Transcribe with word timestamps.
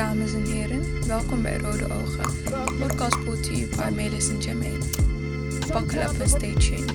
dames 0.00 0.34
en 0.34 0.44
heren. 0.44 1.06
Welkom 1.06 1.42
bij 1.42 1.58
Rode 1.58 1.84
Ogen. 1.84 2.24
Podcast 2.78 3.24
brought 3.24 3.42
to 3.42 3.52
you 3.52 3.68
by 3.76 3.94
Melis 3.94 4.28
en 4.28 4.38
Jermaine. 4.38 4.84
Buckle 5.72 6.00
up 6.00 6.20
and 6.20 6.28
stay 6.28 6.54
tuned. 6.54 6.94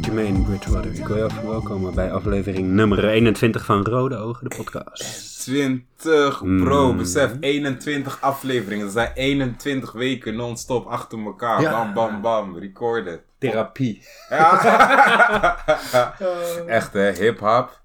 Jermaine 0.00 0.40
Bridgewater, 0.40 0.92
ik 0.94 1.06
wil 1.06 1.16
jou 1.16 1.32
verwelkomen 1.32 1.94
bij 1.94 2.12
aflevering 2.12 2.68
nummer 2.68 3.08
21 3.08 3.64
van 3.64 3.84
Rode 3.84 4.16
Ogen, 4.16 4.48
de 4.48 4.56
podcast. 4.56 5.40
20, 5.40 6.38
bro. 6.38 6.92
Mm. 6.92 6.96
Besef, 6.96 7.32
21 7.40 8.20
afleveringen. 8.20 8.84
Dat 8.84 8.94
zijn 8.94 9.10
21 9.14 9.92
weken 9.92 10.36
non-stop 10.36 10.86
achter 10.86 11.18
elkaar. 11.18 11.60
Ja. 11.60 11.70
Bam, 11.70 11.94
bam, 11.94 12.20
bam. 12.20 12.58
Recorded. 12.58 13.20
Therapie. 13.38 14.02
Ja. 14.28 15.64
Echt, 16.66 16.92
hè? 16.92 17.10
Hip-hop. 17.10 17.80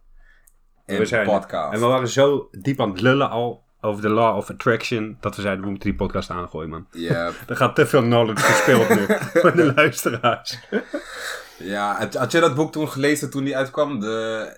En 0.86 0.98
We 0.98 1.06
zijn, 1.06 1.26
podcast. 1.26 1.74
En 1.74 1.80
we 1.80 1.86
waren 1.86 2.08
zo 2.08 2.48
diep 2.52 2.82
aan 2.82 2.90
het 2.90 3.02
lullen 3.02 3.30
al 3.30 3.64
over 3.82 4.02
de 4.02 4.10
law 4.10 4.38
of 4.38 4.50
attraction, 4.50 5.18
dat 5.20 5.36
we 5.36 5.42
zeiden 5.42 5.64
we 5.64 5.70
moeten 5.70 5.90
die 5.90 5.98
podcast 5.98 6.30
aangooien, 6.30 6.70
man. 6.70 6.88
Ja. 6.92 7.32
Er 7.48 7.56
gaat 7.56 7.76
te 7.76 7.86
veel 7.86 8.02
knowledge 8.02 8.44
verspild 8.44 8.90
nu 8.90 9.06
van 9.42 9.52
de 9.56 9.74
luisteraars. 9.76 10.60
ja. 11.58 11.96
Had, 11.98 12.14
had 12.14 12.32
je 12.32 12.40
dat 12.40 12.56
boek 12.56 12.72
toen 12.72 12.90
gelezen 12.90 13.30
toen 13.30 13.44
die 13.44 13.58
uitkwam? 13.58 14.00
De, 14.00 14.50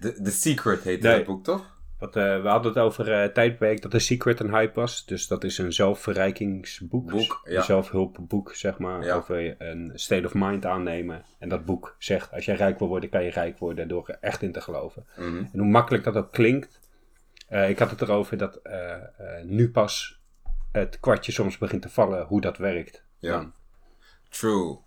de, 0.00 0.22
The 0.22 0.30
Secret 0.30 0.82
heette 0.82 1.06
Nee. 1.06 1.16
dat 1.16 1.26
boek, 1.26 1.44
toch? 1.44 1.72
Wat, 1.98 2.16
eh, 2.16 2.42
we 2.42 2.48
hadden 2.48 2.72
het 2.72 2.80
over 2.82 3.12
eh 3.12 3.28
tijdperk 3.28 3.82
dat 3.82 3.90
de 3.90 3.98
Secret 3.98 4.40
een 4.40 4.50
hype 4.54 4.80
was. 4.80 5.06
Dus 5.06 5.26
dat 5.26 5.44
is 5.44 5.58
een 5.58 5.72
zelfverrijkingsboek. 5.72 7.10
Boek, 7.10 7.40
ja. 7.44 7.56
Een 7.56 7.64
zelfhulpboek, 7.64 8.54
zeg 8.54 8.78
maar. 8.78 9.04
Ja. 9.04 9.14
Over 9.14 9.60
een 9.60 9.90
state 9.94 10.26
of 10.26 10.34
mind 10.34 10.66
aannemen. 10.66 11.24
En 11.38 11.48
dat 11.48 11.64
boek 11.64 11.94
zegt, 11.98 12.32
als 12.32 12.44
jij 12.44 12.54
rijk 12.54 12.78
wil 12.78 12.88
worden, 12.88 13.10
kan 13.10 13.24
je 13.24 13.30
rijk 13.30 13.58
worden 13.58 13.88
door 13.88 14.08
er 14.08 14.16
echt 14.20 14.42
in 14.42 14.52
te 14.52 14.60
geloven. 14.60 15.06
Mhm. 15.16 15.36
En 15.52 15.58
hoe 15.58 15.68
makkelijk 15.68 16.04
dat 16.04 16.16
ook 16.16 16.32
klinkt. 16.32 16.80
eh, 17.48 17.68
ik 17.68 17.78
had 17.78 17.90
het 17.90 18.02
erover 18.02 18.36
dat 18.36 18.56
eh, 18.56 18.92
eh, 18.92 19.00
nu 19.44 19.70
pas 19.70 20.22
het 20.72 21.00
kwartje 21.00 21.32
soms 21.32 21.58
begint 21.58 21.82
te 21.82 21.88
vallen 21.88 22.26
hoe 22.26 22.40
dat 22.40 22.56
werkt. 22.56 23.04
Ja. 23.18 23.32
Dan. 23.32 23.52
True. 24.28 24.78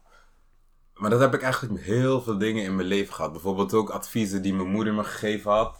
Maar 0.93 1.09
dat 1.09 1.19
heb 1.19 1.33
ik 1.33 1.41
eigenlijk 1.41 1.83
heel 1.83 2.21
veel 2.21 2.37
dingen 2.37 2.63
in 2.63 2.75
mijn 2.75 2.87
leven 2.87 3.13
gehad. 3.13 3.31
Bijvoorbeeld 3.31 3.73
ook 3.73 3.89
adviezen 3.89 4.41
die 4.41 4.53
mijn 4.53 4.69
moeder 4.69 4.93
me 4.93 5.03
gegeven 5.03 5.51
had. 5.51 5.76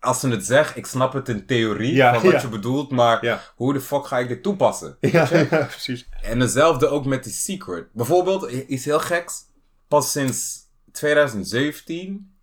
Als 0.00 0.20
ze 0.20 0.28
het 0.28 0.46
zegt, 0.46 0.76
ik 0.76 0.86
snap 0.86 1.12
het 1.12 1.28
in 1.28 1.46
theorie 1.46 1.92
Ja, 1.94 2.14
van 2.14 2.22
wat 2.22 2.32
ja. 2.32 2.40
je 2.40 2.48
bedoelt, 2.48 2.90
maar 2.90 3.24
Ja. 3.24 3.40
hoe 3.54 3.72
de 3.72 3.80
fuck 3.80 4.06
ga 4.06 4.18
ik 4.18 4.28
dit 4.28 4.42
toepassen? 4.42 4.96
Ja, 5.00 5.24
precies. 5.66 6.08
En 6.22 6.40
hetzelfde 6.40 6.88
ook 6.88 7.04
met 7.04 7.24
die 7.24 7.32
secret. 7.32 7.92
Bijvoorbeeld, 7.92 8.50
iets 8.50 8.84
heel 8.84 9.00
geks. 9.00 9.44
Pas 9.88 10.10
sinds 10.10 10.58
2017 10.92 12.34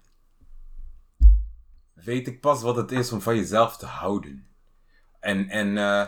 weet 1.94 2.27
ik 2.27 2.41
pas 2.41 2.61
wat 2.61 2.75
het 2.75 2.91
is 2.91 3.11
om 3.11 3.22
van 3.22 3.36
jezelf 3.36 3.77
te 3.77 3.86
houden. 3.86 4.47
En, 5.19 5.49
en 5.49 5.77
eh, 5.77 6.08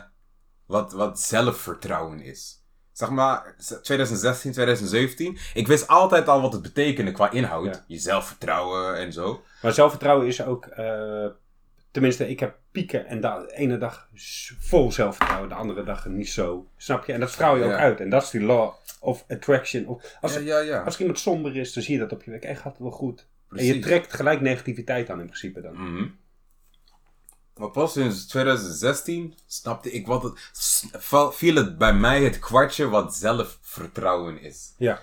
wat, 0.66 0.91
wat 0.91 1.19
zelfvertrouwen 1.19 2.19
is. 2.22 2.59
Zeg 3.00 3.09
maar, 3.09 3.55
2016, 3.81 4.52
2017. 4.52 5.38
Ik 5.53 5.67
wist 5.67 5.88
altijd 5.88 6.28
al 6.28 6.42
wat 6.42 6.53
het 6.53 6.61
betekende 6.61 7.11
qua 7.11 7.31
inhoud. 7.31 7.66
Ja. 7.66 7.83
Je 7.88 7.97
zelfvertrouwen 7.97 8.95
en 8.97 9.14
zo. 9.14 9.44
Maar 9.61 9.73
zelfvertrouwen 9.73 10.28
is 10.28 10.44
ook, 10.44 10.66
eh, 10.66 11.25
tenminste, 11.91 12.30
ik 12.30 12.39
heb 12.39 12.58
pieken 12.72 13.06
en 13.06 13.22
de 13.22 13.52
ene 13.56 13.78
dag 13.78 14.09
vol 14.59 14.91
zelfvertrouwen, 14.91 15.50
de 15.50 15.56
andere 15.56 15.83
dag 15.83 16.06
niet 16.06 16.30
zo. 16.30 16.67
Snap 16.78 17.06
je? 17.06 17.14
En 17.14 17.19
dat 17.19 17.30
straal 17.30 17.56
je 17.56 17.64
ook 17.64 17.69
Ja. 17.69 17.78
uit. 17.78 18.00
En 18.00 18.09
dat 18.09 18.23
is 18.23 18.30
die 18.30 18.41
law 18.41 18.73
of 19.00 19.25
attraction. 19.28 19.88
Of, 19.88 20.17
als, 20.22 20.38
ja, 20.39 20.80
als 20.80 21.00
iemand 21.00 21.19
somber 21.19 21.58
is, 21.58 21.73
dan 21.73 21.84
zie 21.84 21.94
je 21.94 22.00
dat 22.00 22.11
op 22.11 22.23
je 22.23 22.31
werk. 22.31 22.44
Echt 22.44 22.61
gaat 22.61 22.72
het 22.72 22.81
wel 22.81 22.91
goed. 22.91 23.28
En 23.52 23.66
je 23.66 23.80
trekt 23.80 24.13
gelijk 24.13 24.41
negativiteit 24.41 25.09
aan 25.09 25.19
in 25.19 25.25
principe 25.25 25.61
dan. 25.61 25.73
Mhm. 25.73 26.06
Maar 27.60 27.70
pas 27.70 27.94
sinds 27.94 28.28
2016 28.28 29.34
snapte 29.48 29.92
ik 29.92 30.08
wat 30.08 30.24
het. 30.24 30.34
viel 31.34 31.56
het 31.56 31.78
bij 31.78 31.94
mij 31.94 32.24
het 32.24 32.40
kwartje 32.40 32.90
wat 32.90 33.16
zelfvertrouwen 33.16 34.42
is. 34.42 34.74
Ja. 34.78 35.00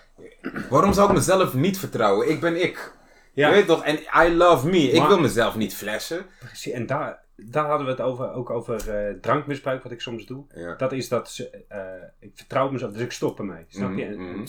Waarom 0.70 0.92
zou 0.92 1.08
ik 1.08 1.14
mezelf 1.14 1.54
niet 1.54 1.78
vertrouwen? 1.78 2.30
Ik 2.30 2.40
ben 2.40 2.62
ik. 2.62 2.94
Ja. 3.32 3.48
Je 3.48 3.54
weet 3.54 3.66
toch? 3.66 3.84
En 3.84 3.98
I 4.26 4.36
love 4.36 4.66
me. 4.68 4.90
Ik 4.90 5.06
wil 5.06 5.20
mezelf 5.20 5.56
niet 5.56 5.74
flashen. 5.74 6.26
Precies. 6.38 6.72
En 6.72 6.86
daar, 6.86 7.24
daar 7.36 7.66
hadden 7.66 7.86
we 7.86 7.92
het 7.92 8.00
over, 8.00 8.32
ook 8.32 8.50
over 8.50 8.90
eh, 8.90 9.14
drankmisbruik, 9.20 9.82
wat 9.82 9.92
ik 9.92 10.00
soms 10.00 10.26
doe. 10.26 10.44
Ja. 10.54 10.74
Dat 10.74 10.92
is 10.92 11.08
dat 11.08 11.30
ze, 11.30 11.64
eh, 11.68 11.80
ik 12.18 12.30
vertrouw 12.34 12.70
mezelf, 12.70 12.92
dus 12.92 13.02
ik 13.02 13.12
stop 13.12 13.38
ermee. 13.38 13.64
Snap 13.68 13.96
je? 13.96 14.04
Mhm, 14.04 14.30
mhm. 14.30 14.40
ik 14.40 14.48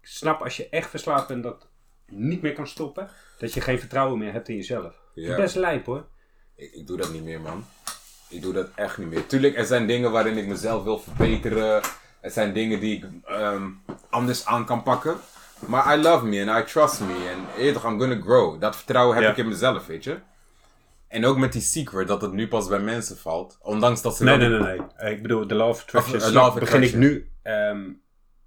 snap 0.00 0.42
als 0.42 0.56
je 0.56 0.68
echt 0.68 0.90
verslaafd 0.90 1.28
bent 1.28 1.42
dat 1.42 1.68
niet 2.06 2.42
meer 2.42 2.52
kan 2.52 2.66
stoppen, 2.66 3.08
dat 3.38 3.54
je 3.54 3.60
geen 3.60 3.78
vertrouwen 3.78 4.18
meer 4.18 4.32
hebt 4.32 4.48
in 4.48 4.56
jezelf. 4.56 5.02
Ja. 5.14 5.36
Best 5.36 5.56
lijp 5.56 5.86
hoor. 5.86 6.06
Ik, 6.58 6.72
ik 6.72 6.86
doe 6.86 6.96
dat 6.96 7.12
niet 7.12 7.24
meer, 7.24 7.40
man. 7.40 7.64
Ik 8.28 8.42
doe 8.42 8.52
dat 8.52 8.68
echt 8.74 8.98
niet 8.98 9.08
meer. 9.08 9.26
Tuurlijk, 9.26 9.56
er 9.56 9.66
zijn 9.66 9.86
dingen 9.86 10.10
waarin 10.10 10.36
ik 10.36 10.46
mezelf 10.46 10.82
wil 10.84 10.98
verbeteren. 10.98 11.82
Er 12.20 12.30
zijn 12.30 12.52
dingen 12.52 12.80
die 12.80 12.96
ik 12.96 13.04
ehm, 13.24 13.70
anders 14.10 14.46
aan 14.46 14.64
kan 14.64 14.82
pakken. 14.82 15.16
Maar 15.66 15.98
I 15.98 16.02
love 16.02 16.24
me 16.26 16.50
and 16.50 16.68
I 16.68 16.72
trust 16.72 17.00
me. 17.00 17.36
En 17.56 17.72
toch, 17.72 17.84
I'm 17.84 18.00
gonna 18.00 18.20
grow. 18.20 18.60
Dat 18.60 18.76
vertrouwen 18.76 19.16
heb 19.16 19.30
ik 19.30 19.36
in 19.36 19.48
mezelf, 19.48 19.86
weet 19.86 20.04
je. 20.04 20.18
En 21.08 21.24
ook 21.24 21.36
met 21.36 21.52
die 21.52 21.62
secret, 21.62 22.08
dat 22.08 22.22
het 22.22 22.32
nu 22.32 22.48
pas 22.48 22.68
bij 22.68 22.78
mensen 22.78 23.16
valt. 23.16 23.58
Ondanks 23.62 24.02
dat 24.02 24.16
ze 24.16 24.24
Nee, 24.24 24.36
nee, 24.36 24.48
nee, 24.48 24.80
nee. 24.98 25.14
Ik 25.14 25.22
bedoel, 25.22 25.46
de 25.46 25.62
of 25.62 25.80
attraction. 25.80 26.20
Eh, 26.20 26.54
begin 26.54 26.82
ik 26.82 26.94
nu 26.94 27.30
ehm, 27.42 27.90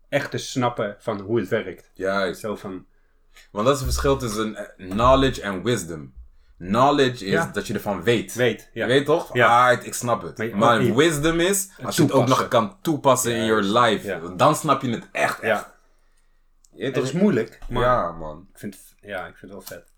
echt 0.10 0.32
te 0.32 0.38
snappen 0.38 0.96
van 1.00 1.20
hoe 1.20 1.40
het 1.40 1.50
werkt. 1.50 1.92
Juist. 1.94 2.40
Zo 2.40 2.56
van, 2.56 2.86
Want 3.52 3.66
dat 3.66 3.76
is 3.76 3.82
het 3.82 3.92
verschil 3.92 4.18
tussen 4.18 4.56
eh, 4.56 4.90
knowledge 4.90 5.42
en 5.42 5.64
wisdom. 5.64 6.14
Knowledge 6.68 7.26
is 7.26 7.32
Ja. 7.32 7.50
dat 7.54 7.68
je 7.68 7.74
ervan 7.74 8.04
weet. 8.04 8.34
weet. 8.34 8.70
Ja. 8.74 8.86
Je 8.86 8.92
weet 8.92 9.06
toch? 9.06 9.34
Ja. 9.34 9.70
Ah, 9.72 9.86
ik 9.86 9.94
snap 9.94 10.22
het. 10.22 10.54
Maar 10.54 10.84
je- 10.84 10.96
wisdom 10.96 11.40
is, 11.40 11.70
als 11.84 11.96
je 11.96 12.02
het 12.04 12.12
ook 12.12 12.28
nog 12.28 12.48
kan 12.48 12.78
toepassen 12.82 13.32
in 13.36 13.46
your 13.46 13.64
life, 13.64 14.34
dan 14.36 14.56
snap 14.56 14.82
je 14.82 14.90
het 14.90 15.08
echt, 15.12 15.40
echt. 15.40 15.70
Het 16.76 16.98
is 16.98 17.12
moeilijk, 17.12 17.60
maar 17.70 17.84
Ja, 17.84 18.12
man. 18.12 18.48
ik, 18.54 18.60
vind, 18.60 18.78
ja, 19.02 19.20
ik 19.28 19.36
vind 19.38 19.42
het 19.42 19.52
wel 19.52 19.62
vet. 19.62 19.90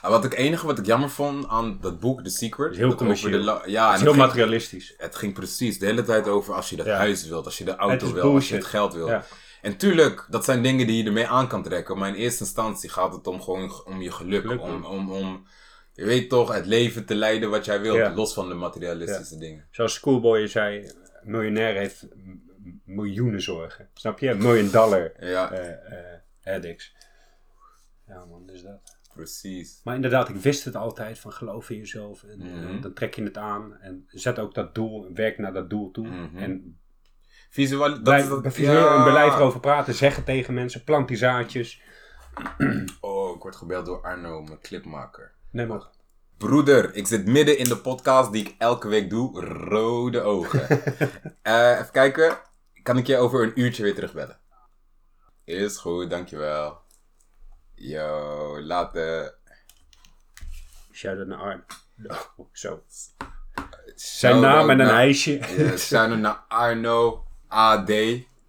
Ah, 0.00 0.10
Wat 0.10 0.24
ik 0.24 0.34
enige 0.34 0.66
wat 0.66 0.78
ik 0.78 0.86
jammer 0.86 1.10
vond 1.10 1.48
aan 1.48 1.78
dat 1.80 2.00
boek, 2.00 2.22
The 2.22 2.30
Secret. 2.30 2.70
is 2.72 2.76
heel 2.76 2.94
commercieel. 2.94 3.68
ja, 3.68 3.94
is 3.94 4.00
heel 4.00 4.12
ging, 4.12 4.24
materialistisch. 4.26 4.94
het 4.96 5.16
ging 5.16 5.34
precies 5.34 5.78
de 5.78 5.86
hele 5.86 6.02
tijd 6.02 6.28
over 6.28 6.54
als 6.54 6.70
je 6.70 6.76
dat 6.76 6.86
huis 6.86 7.26
wilt, 7.26 7.44
als 7.44 7.58
je 7.58 7.64
de 7.64 7.76
auto 7.76 8.06
is 8.06 8.12
wil, 8.12 8.34
als 8.34 8.48
je 8.48 8.54
het 8.54 8.64
geld 8.64 8.94
wil. 8.94 9.22
En 9.62 9.76
tuurlijk, 9.76 10.26
dat 10.30 10.44
zijn 10.44 10.62
dingen 10.62 10.86
die 10.86 10.96
je 11.02 11.04
ermee 11.04 11.26
aan 11.26 11.48
kan 11.48 11.62
trekken. 11.62 11.98
Maar 11.98 12.08
in 12.08 12.14
eerste 12.14 12.44
instantie 12.44 12.90
gaat 12.90 13.12
het 13.12 13.26
om 13.26 13.40
gewoon 13.42 13.84
om 13.84 14.02
je 14.02 14.12
geluk. 14.12 14.40
Geluk, 14.42 14.60
om, 14.62 14.84
om, 14.84 15.12
om, 15.12 15.46
je 15.92 16.04
weet 16.04 16.28
toch, 16.28 16.54
het 16.54 16.66
leven 16.66 17.04
te 17.04 17.14
leiden 17.14 17.50
wat 17.50 17.64
jij 17.64 17.80
wilt. 17.80 17.96
Ja. 17.96 18.14
Los 18.14 18.34
van 18.34 18.48
de 18.48 18.54
materialistische 18.54 19.38
dingen. 19.38 19.66
Zoals 19.70 19.94
Schoolboy 19.94 20.46
zei, 20.46 20.78
een 20.86 21.30
miljonair 21.30 21.74
heeft 21.76 22.06
miljoenen 22.84 23.42
zorgen. 23.42 23.88
Snap 23.94 24.18
je? 24.18 24.34
Miljoen 24.34 24.70
dollar 24.70 25.12
Ja, 25.20 25.52
eh 25.52 25.70
eh 25.70 26.54
addicts. 26.54 26.94
Ja 28.06 28.24
man, 28.24 28.46
dus 28.46 28.62
dat. 28.62 28.98
precies. 29.14 29.80
Maar 29.84 29.94
inderdaad, 29.94 30.28
ik 30.28 30.36
wist 30.36 30.64
het 30.64 30.76
altijd 30.76 31.18
van 31.18 31.32
geloof 31.32 31.70
in 31.70 31.76
jezelf. 31.78 32.22
En 32.22 32.38
Mhm. 32.38 32.76
eh, 32.76 32.82
dan 32.82 32.92
trek 32.92 33.14
je 33.14 33.22
het 33.22 33.36
aan. 33.36 33.76
En 33.80 34.04
zet 34.08 34.38
ook 34.38 34.54
dat 34.54 34.74
doel, 34.74 35.10
werk 35.14 35.38
naar 35.38 35.52
dat 35.52 35.70
doel 35.70 35.90
toe. 35.90 36.06
Mhm. 36.08 36.36
En 36.38 36.78
Visual, 37.50 37.88
dat 37.88 38.02
blijf, 38.02 38.22
is 38.22 38.28
dat, 38.28 38.40
blijf 38.40 38.90
een 38.90 39.04
beleid 39.04 39.32
erover 39.32 39.60
praten. 39.60 39.94
Zeg 39.94 40.16
het 40.16 40.24
tegen 40.24 40.54
mensen. 40.54 40.84
Plant 40.84 41.08
die 41.08 41.16
zaadjes. 41.16 41.80
Oh, 43.00 43.36
ik 43.36 43.42
word 43.42 43.56
gebeld 43.56 43.86
door 43.86 44.02
Arno, 44.02 44.42
mijn 44.42 44.60
clipmaker. 44.60 45.32
Nee 45.50 45.66
maar. 45.66 45.82
Broeder, 46.36 46.94
ik 46.94 47.06
zit 47.06 47.26
midden 47.26 47.58
in 47.58 47.68
de 47.68 47.76
podcast 47.76 48.32
die 48.32 48.46
ik 48.46 48.54
elke 48.58 48.88
week 48.88 49.10
doe. 49.10 49.44
Rode 49.44 50.20
ogen. 50.20 50.68
Eh, 51.42 51.70
even 51.70 51.90
kijken. 51.90 52.38
Kan 52.82 52.98
ik 52.98 53.06
je 53.06 53.16
over 53.16 53.42
een 53.42 53.60
uurtje 53.60 53.82
weer 53.82 53.94
terugbellen? 53.94 54.38
Is 55.44 55.76
goed, 55.76 56.10
dankjewel. 56.10 56.78
Yo, 57.74 58.60
later. 58.60 59.34
Shout-out 60.92 61.26
naar 61.26 61.38
Arn. 61.38 61.64
Oh, 62.06 62.46
zo. 62.52 62.82
Zijn 63.94 64.40
naam 64.40 64.70
en 64.70 64.80
een 64.80 64.88
ijsje. 64.88 65.40
Shout-out 65.76 66.18
naar 66.18 66.44
Arno 66.48 67.24
AD. 67.50 67.90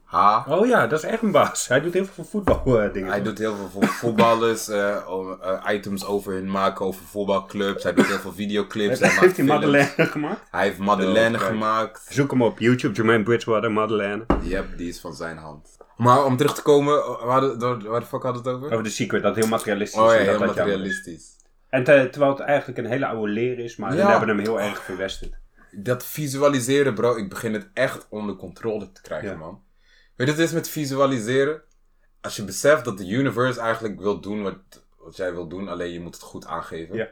H. 0.04 0.48
Oh 0.50 0.68
ja, 0.68 0.88
dat 0.88 1.04
is 1.04 1.10
echt 1.10 1.22
een 1.22 1.32
baas. 1.32 1.68
Hij 1.68 1.82
doet 1.82 1.94
heel 1.94 2.06
veel 2.06 2.24
voetbaldingen. 2.24 3.10
Hij 3.10 3.22
doet 3.22 3.38
heel 3.38 3.56
veel 3.56 3.70
voor 3.70 3.86
voetballers, 3.88 4.68
eh, 4.70 4.96
eh, 4.96 5.68
items 5.70 6.06
over 6.06 6.34
hun 6.34 6.52
maken, 6.52 6.86
over 6.86 7.02
voetbalclubs. 7.06 7.84
Hij 7.84 7.94
doet 7.94 8.06
heel 8.08 8.18
veel 8.18 8.34
videoclips. 8.34 9.00
hij 9.00 9.10
Heeft 9.20 9.38
hij. 9.38 9.46
Madeleine 9.46 9.90
gemaakt? 9.98 10.42
Hij 10.52 10.64
heeft 10.64 10.78
Madeleine 10.78 11.38
Oh, 11.38 11.44
gemaakt. 11.44 12.06
Zoek 12.10 12.32
hem 12.32 12.42
op 12.42 12.60
YouTube, 12.60 12.94
Jermaine 12.96 13.24
Bridgewater, 13.24 13.72
Madeleine. 13.72 14.26
Yep, 14.42 14.78
die 14.78 14.90
is 14.90 15.00
van 15.00 15.14
zijn 15.14 15.38
hand. 15.38 15.78
Maar 15.98 16.26
om 16.26 16.38
terug 16.38 16.54
te 16.56 16.62
komen, 16.62 17.26
waar 17.26 17.42
de, 17.42 17.56
waar- 17.88 18.00
de 18.00 18.06
fuck 18.06 18.24
had 18.24 18.36
het 18.36 18.48
over? 18.48 18.72
Over 18.72 18.84
de 18.84 18.90
secret, 18.90 19.24
dat 19.24 19.36
heel 19.36 19.48
materialistisch 19.48 20.00
Oh 20.02 20.06
is. 20.08 20.12
ja, 20.14 20.18
en 20.20 20.26
dat 20.26 20.38
heel 20.40 20.48
materialistisch. 20.48 21.36
En 21.70 21.84
te- 21.84 22.08
terwijl 22.12 22.32
het 22.32 22.42
eigenlijk 22.42 22.78
een 22.78 22.86
hele 22.86 23.06
oude 23.06 23.32
leer 23.32 23.60
is, 23.60 23.76
maar 23.76 23.96
Ja. 23.96 24.06
we 24.06 24.12
hebben 24.12 24.28
hem 24.30 24.40
heel 24.40 24.60
erg 24.62 24.82
verwesterd. 24.84 25.40
Dat 25.72 26.06
visualiseren, 26.06 26.94
bro, 26.94 27.16
ik 27.16 27.30
begin 27.30 27.54
het 27.54 27.68
echt 27.74 28.08
onder 28.10 28.36
controle 28.36 28.92
te 28.92 29.02
krijgen, 29.02 29.30
Ja. 29.30 29.36
man. 29.36 29.64
Weet 30.16 30.28
je, 30.28 30.34
het 30.34 30.44
is 30.44 30.52
met 30.52 30.70
visualiseren. 30.70 31.62
Als 32.22 32.36
je 32.36 32.44
beseft 32.44 32.86
dat 32.86 32.98
de 32.98 33.08
universe 33.08 33.60
eigenlijk 33.60 34.00
wil 34.00 34.20
doen 34.20 34.42
wat, 34.44 34.58
wat 34.98 35.16
jij 35.16 35.32
wil 35.34 35.48
doen, 35.48 35.68
alleen 35.68 35.92
je 35.92 36.00
moet 36.00 36.14
het 36.16 36.24
goed 36.24 36.46
aangeven. 36.46 36.96
Ja. 36.96 37.08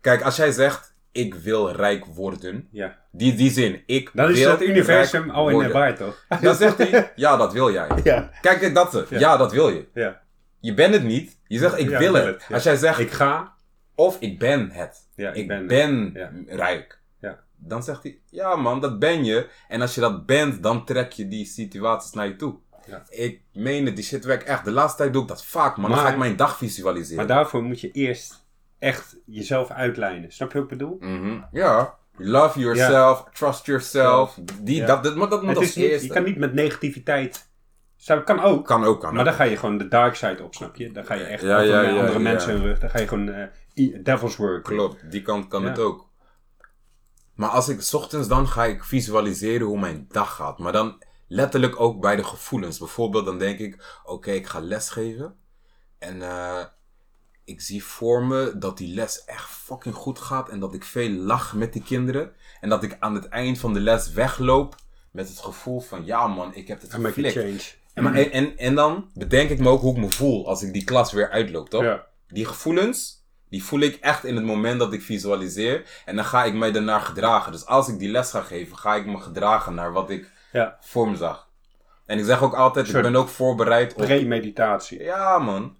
Kijk, 0.00 0.22
als 0.22 0.36
jij 0.36 0.50
zegt, 0.50 0.94
ik 1.12 1.34
wil 1.34 1.70
rijk 1.72 2.04
worden, 2.04 2.68
Ja. 2.70 2.98
die, 3.12 3.34
die 3.34 3.50
zin, 3.50 3.82
ik 3.86 4.10
Dan 4.14 4.30
is 4.30 4.44
het 4.44 4.62
universum 4.62 5.30
al 5.30 5.48
in 5.50 5.58
de 5.58 5.68
baard, 5.72 5.96
toch? 5.96 6.24
Dan 6.42 6.54
zegt 6.54 6.78
hij, 6.78 7.12
ja, 7.16 7.36
dat 7.36 7.52
wil 7.52 7.72
jij. 7.72 7.88
Ja. 8.04 8.30
Kijk, 8.40 8.74
dat. 8.74 9.04
Ja. 9.08 9.18
Ja. 9.18 9.36
dat 9.36 9.52
wil 9.52 9.68
je. 9.68 9.86
Ja. 9.94 10.22
Je 10.60 10.74
bent 10.74 10.94
het 10.94 11.02
niet. 11.04 11.38
Je 11.46 11.58
zegt, 11.58 11.78
ik 11.78 11.88
wil 11.88 12.14
het. 12.14 12.46
Als 12.52 12.62
jij 12.62 12.76
zegt, 12.76 12.98
Ik 12.98 13.10
ga. 13.10 13.54
of 13.94 14.16
ik 14.20 14.38
ben 14.38 14.70
het. 14.70 15.06
Ik 15.16 15.34
ik 15.34 15.46
ben 15.68 16.16
rijk. 16.46 16.97
Dan 17.58 17.82
zegt 17.82 18.02
hij, 18.02 18.18
ja 18.30 18.56
man, 18.56 18.80
dat 18.80 18.98
ben 18.98 19.24
je. 19.24 19.48
En 19.68 19.80
als 19.80 19.94
je 19.94 20.00
dat 20.00 20.26
bent, 20.26 20.62
dan 20.62 20.84
trek 20.84 21.12
je 21.12 21.28
die 21.28 21.44
situaties 21.46 22.12
naar 22.12 22.26
je 22.26 22.36
toe. 22.36 22.54
Ja. 22.86 23.02
Ik 23.08 23.40
meen 23.52 23.86
het, 23.86 23.96
die 23.96 24.04
shit 24.04 24.24
werkt 24.24 24.44
echt. 24.44 24.64
De 24.64 24.70
laatste 24.70 24.98
tijd 24.98 25.12
doe 25.12 25.22
ik 25.22 25.28
dat 25.28 25.44
vaak, 25.44 25.76
man. 25.76 25.90
Dan 25.90 25.98
ga 25.98 26.08
ik 26.10 26.16
mijn 26.18 26.36
dag 26.36 26.56
visualiseren. 26.56 27.16
Maar 27.16 27.26
daarvoor 27.26 27.62
moet 27.62 27.80
je 27.80 27.90
eerst 27.90 28.46
echt 28.78 29.16
jezelf 29.24 29.70
uitlijnen. 29.70 30.32
Snap 30.32 30.52
je 30.52 30.58
wat 30.60 30.70
ik 30.72 30.78
bedoel? 30.78 30.96
Mhm. 31.00 31.38
Ja. 31.52 31.96
Love 32.16 32.58
yourself, 32.60 33.24
trust 33.32 33.66
yourself. 33.66 34.38
Die, 34.62 34.76
Ja. 34.76 34.86
dat, 34.86 35.02
dat, 35.04 35.16
maar 35.16 35.28
dat 35.28 35.42
moet 35.42 35.56
als 35.56 35.74
niet, 35.74 35.84
eerste. 35.90 36.06
je 36.06 36.12
kan 36.12 36.24
niet 36.24 36.36
met 36.36 36.52
negativiteit. 36.54 37.46
Zou, 37.96 38.20
kan 38.22 38.40
ook. 38.40 38.66
Kan 38.66 38.84
ook, 38.84 39.00
kan 39.00 39.10
Maar 39.10 39.20
ook. 39.20 39.26
dan 39.26 39.34
ga 39.34 39.44
je 39.44 39.56
gewoon 39.56 39.78
de 39.78 39.88
dark 39.88 40.14
side 40.14 40.42
op, 40.42 40.54
snap 40.54 40.76
je? 40.76 40.92
Dan 40.92 41.04
ga 41.04 41.14
je 41.14 41.24
echt 41.24 41.42
Ja, 41.42 41.88
andere 41.88 42.18
mensen 42.18 42.52
hun 42.52 42.62
rug. 42.62 42.78
Dan 42.78 42.90
ga 42.90 42.98
je 42.98 43.08
gewoon 43.08 43.28
eh, 43.28 44.04
devil's 44.04 44.36
work. 44.36 44.64
Klopt, 44.64 45.10
die 45.10 45.22
kant 45.22 45.48
kan 45.48 45.64
het 45.64 45.78
ook. 45.78 46.07
Maar 47.38 47.48
als 47.48 47.68
ik, 47.68 47.80
s 47.80 47.94
ochtends 47.94 48.28
dan 48.28 48.48
ga 48.48 48.64
ik 48.64 48.84
visualiseren 48.84 49.66
hoe 49.66 49.78
mijn 49.78 50.06
dag 50.08 50.34
gaat. 50.34 50.58
Maar 50.58 50.72
dan 50.72 51.02
letterlijk 51.28 51.80
ook 51.80 52.00
bij 52.00 52.16
de 52.16 52.24
gevoelens. 52.24 52.78
Bijvoorbeeld 52.78 53.24
dan 53.24 53.38
denk 53.38 53.58
ik, 53.58 54.00
oké, 54.04 54.30
ik 54.30 54.46
ga 54.46 54.60
lesgeven. 54.60 55.34
En 55.98 56.22
eh, 56.22 56.64
ik 57.44 57.60
zie 57.60 57.84
voor 57.84 58.22
me 58.24 58.58
dat 58.58 58.78
die 58.78 58.94
les 58.94 59.24
echt 59.24 59.48
fucking 59.50 59.94
goed 59.94 60.18
gaat. 60.18 60.48
En 60.48 60.60
dat 60.60 60.74
ik 60.74 60.84
veel 60.84 61.10
lach 61.10 61.54
met 61.54 61.72
die 61.72 61.82
kinderen. 61.82 62.32
En 62.60 62.68
dat 62.68 62.82
ik 62.82 62.96
aan 62.98 63.14
het 63.14 63.28
eind 63.28 63.58
van 63.58 63.72
de 63.74 63.80
les 63.80 64.10
wegloop 64.12 64.74
met 65.12 65.28
het 65.28 65.38
gevoel 65.38 65.80
van, 65.80 66.04
ja 66.04 66.26
man, 66.26 66.54
ik 66.54 66.68
heb 66.68 66.80
het 66.80 66.92
geflikt. 67.14 67.34
En, 67.94 68.02
maar- 68.02 68.14
en, 68.14 68.30
en, 68.32 68.56
en 68.58 68.74
dan 68.74 69.10
bedenk 69.14 69.50
ik 69.50 69.58
me 69.58 69.68
ook 69.68 69.80
hoe 69.80 69.94
ik 69.94 70.00
me 70.00 70.10
voel 70.10 70.48
als 70.48 70.62
ik 70.62 70.72
die 70.72 70.84
klas 70.84 71.12
weer 71.12 71.30
uitloop, 71.30 71.68
toch? 71.68 71.82
Ja. 71.82 72.06
Die 72.28 72.44
gevoelens, 72.44 73.17
die 73.50 73.64
voel 73.64 73.80
ik 73.80 73.94
echt 74.00 74.24
in 74.24 74.36
het 74.36 74.44
moment 74.44 74.78
dat 74.78 74.92
ik 74.92 75.02
visualiseer. 75.02 75.82
En 76.04 76.16
dan 76.16 76.24
ga 76.24 76.44
ik 76.44 76.54
mij 76.54 76.72
daarnaar 76.72 77.00
gedragen. 77.00 77.52
Dus 77.52 77.66
als 77.66 77.88
ik 77.88 77.98
die 77.98 78.10
les 78.10 78.30
ga 78.30 78.40
geven, 78.40 78.76
ga 78.76 78.94
ik 78.94 79.06
me 79.06 79.18
gedragen 79.20 79.74
naar 79.74 79.92
wat 79.92 80.10
ik 80.10 80.30
Ja. 80.52 80.76
voor 80.80 81.10
me 81.10 81.16
zag. 81.16 81.48
En 82.06 82.18
ik 82.18 82.24
zeg 82.24 82.42
ook 82.42 82.54
altijd, 82.54 82.86
ik 82.94 83.02
ben 83.02 83.16
ook 83.16 83.28
voorbereid 83.28 83.94
op... 83.94 84.04
Premeditatie. 84.04 85.02
Ja, 85.02 85.38
man. 85.38 85.76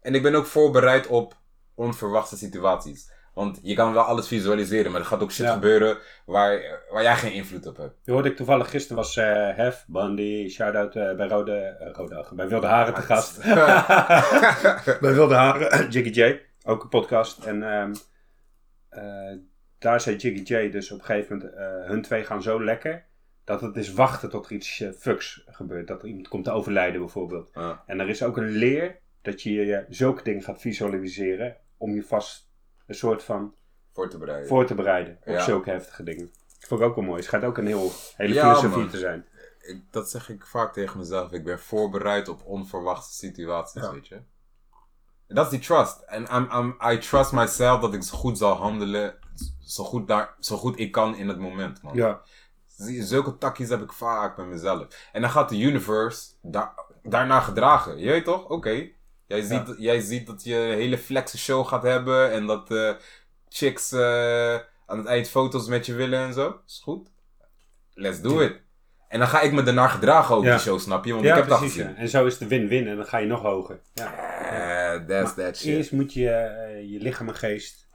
En 0.00 0.14
ik 0.14 0.22
ben 0.22 0.34
ook 0.34 0.46
voorbereid 0.46 1.06
op 1.06 1.36
onverwachte 1.74 2.36
situaties. 2.36 3.10
Want 3.34 3.58
je 3.62 3.74
kan 3.74 3.92
wel 3.92 4.02
alles 4.02 4.26
visualiseren, 4.28 4.90
maar 4.92 5.00
er 5.00 5.06
gaat 5.06 5.22
ook 5.22 5.32
shit 5.32 5.46
Ja. 5.46 5.52
gebeuren 5.52 5.98
waar, 6.26 6.60
waar 6.90 7.02
jij 7.02 7.16
geen 7.16 7.32
invloed 7.32 7.66
op 7.66 7.76
hebt. 7.76 7.94
Je 8.04 8.12
hoorde 8.12 8.28
ik 8.28 8.36
toevallig 8.36 8.70
gisteren 8.70 8.96
was 8.96 9.16
eh 9.16 9.48
Hef, 9.56 9.84
Bandy, 9.86 10.48
shout-out 10.48 10.96
eh, 10.96 11.14
bij 11.16 11.28
Rode, 11.28 11.52
eh, 11.56 11.88
Rode 11.92 12.26
bij 12.32 12.48
Wilde 12.48 12.66
Haren 12.66 12.94
te 12.94 13.00
gast. 13.02 13.42
bij 15.00 15.14
Wilde 15.14 15.34
Haren, 15.34 15.88
Jiggy 15.92 16.20
J, 16.20 16.40
ook 16.68 16.82
een 16.82 16.88
podcast. 16.88 17.44
En 17.44 17.62
ehm, 17.62 17.94
eh, 18.88 19.36
daar 19.78 20.00
zei 20.00 20.16
Jiggy 20.16 20.54
J 20.54 20.70
dus 20.70 20.90
op 20.90 20.98
een 20.98 21.04
gegeven 21.04 21.36
moment, 21.36 21.54
eh, 21.54 21.88
hun 21.88 22.02
twee 22.02 22.24
gaan 22.24 22.42
zo 22.42 22.64
lekker, 22.64 23.04
dat 23.44 23.60
het 23.60 23.76
is 23.76 23.92
wachten 23.92 24.30
tot 24.30 24.46
er 24.46 24.52
iets 24.52 24.80
eh, 24.80 24.90
fucks 24.92 25.42
gebeurt. 25.46 25.86
Dat 25.88 26.02
er 26.02 26.08
iemand 26.08 26.28
komt 26.28 26.44
te 26.44 26.50
overlijden 26.50 27.00
bijvoorbeeld. 27.00 27.50
Ja. 27.54 27.82
En 27.86 28.00
er 28.00 28.08
is 28.08 28.22
ook 28.22 28.36
een 28.36 28.48
leer 28.50 28.98
dat 29.22 29.42
je 29.42 29.52
je 29.52 29.84
zulke 29.88 30.22
dingen 30.22 30.42
gaat 30.42 30.60
visualiseren 30.60 31.56
om 31.76 31.94
je 31.94 32.02
vast 32.02 32.48
een 32.86 32.94
soort 32.94 33.22
van 33.22 33.54
Voor 33.92 34.08
te 34.10 34.18
bereiden. 34.18 34.48
voor 34.48 34.66
te 34.66 34.74
bereiden 34.74 35.18
op 35.20 35.32
Ja. 35.34 35.40
zulke 35.42 35.70
heftige 35.70 36.02
dingen. 36.02 36.30
Vond 36.58 36.80
ik 36.80 36.86
ook 36.86 36.94
wel 36.94 37.04
mooi. 37.04 37.16
Het 37.16 37.24
schijnt 37.24 37.44
ook 37.44 37.58
een 37.58 37.66
heel, 37.66 37.90
hele 38.16 38.34
Ja, 38.34 38.40
filosofie 38.42 38.78
man. 38.78 38.88
te 38.88 38.98
zijn. 38.98 39.26
ik, 39.60 39.82
dat 39.90 40.10
zeg 40.10 40.28
ik 40.28 40.46
vaak 40.46 40.72
tegen 40.72 40.98
mezelf. 40.98 41.32
Ik 41.32 41.44
ben 41.44 41.58
voorbereid 41.58 42.28
op 42.28 42.44
onverwachte 42.44 43.14
situaties, 43.14 43.90
weet 43.90 44.08
je. 44.08 44.20
Dat 45.28 45.44
is 45.44 45.50
die 45.50 45.60
trust. 45.60 46.00
En 46.06 46.22
I'm, 46.34 46.48
I'm, 46.52 46.76
I 46.92 46.98
trust 46.98 47.32
myself 47.32 47.80
dat 47.80 47.94
ik 47.94 48.02
zo 48.02 48.16
goed 48.16 48.38
zal 48.38 48.54
handelen. 48.54 49.14
Zo 49.64 49.84
goed, 49.84 50.08
daar, 50.08 50.34
zo 50.40 50.56
goed 50.56 50.78
ik 50.78 50.92
kan 50.92 51.16
in 51.16 51.28
het 51.28 51.38
moment, 51.38 51.82
man. 51.82 51.94
Ja. 51.94 52.20
Zulke 53.00 53.38
takjes 53.38 53.68
heb 53.68 53.82
ik 53.82 53.92
vaak 53.92 54.36
met 54.36 54.46
mezelf. 54.46 54.86
En 55.12 55.20
dan 55.20 55.30
gaat 55.30 55.48
de 55.48 55.58
universe 55.58 56.26
daar, 56.42 56.72
daarna 57.02 57.40
gedragen. 57.40 57.98
Je 57.98 58.06
weet 58.10 58.24
toch? 58.24 58.48
Oké. 58.48 58.88
Jij, 59.26 59.40
ziet, 59.40 59.74
jij 59.78 60.00
ziet 60.00 60.26
dat 60.26 60.44
je 60.44 60.54
een 60.56 60.74
hele 60.78 60.98
flexe 60.98 61.38
show 61.38 61.66
gaat 61.66 61.82
hebben. 61.82 62.32
En 62.32 62.46
dat 62.46 62.70
eh 62.70 62.90
chicks 63.48 63.92
eh, 63.92 64.54
aan 64.86 64.98
het 64.98 65.06
eind 65.06 65.28
foto's 65.28 65.66
met 65.68 65.86
je 65.86 65.94
willen 65.94 66.18
en 66.20 66.32
zo. 66.32 66.60
Is 66.66 66.80
goed. 66.84 67.08
Let's 67.94 68.20
do 68.20 68.40
it. 68.40 68.60
En 69.08 69.18
dan 69.18 69.28
ga 69.28 69.40
ik 69.40 69.52
me 69.52 69.62
daarna 69.62 69.88
gedragen 69.88 70.34
ook 70.36 70.44
Ja. 70.44 70.50
die 70.50 70.60
show, 70.60 70.78
snap 70.78 71.04
je? 71.04 71.12
Want 71.12 71.24
Ja, 71.24 71.30
ik 71.30 71.38
heb 71.40 71.48
dat 71.48 71.58
precies. 71.58 71.76
gezien. 71.76 71.90
Ja. 71.94 71.96
En 72.00 72.08
zo 72.08 72.26
is 72.26 72.38
de 72.38 72.46
win-win 72.46 72.86
en 72.86 72.96
dan 72.96 73.06
ga 73.06 73.18
je 73.18 73.26
nog 73.26 73.42
hoger. 73.42 73.80
Ja. 73.94 74.14
Eh, 74.94 75.06
that's 75.06 75.34
that 75.34 75.56
shit. 75.56 75.66
Eerst 75.76 75.92
moet 75.92 76.12
je 76.12 76.30
eh, 76.30 76.90
je 76.90 76.98
lichaam 77.00 77.28
en 77.28 77.34
geest 77.34 77.88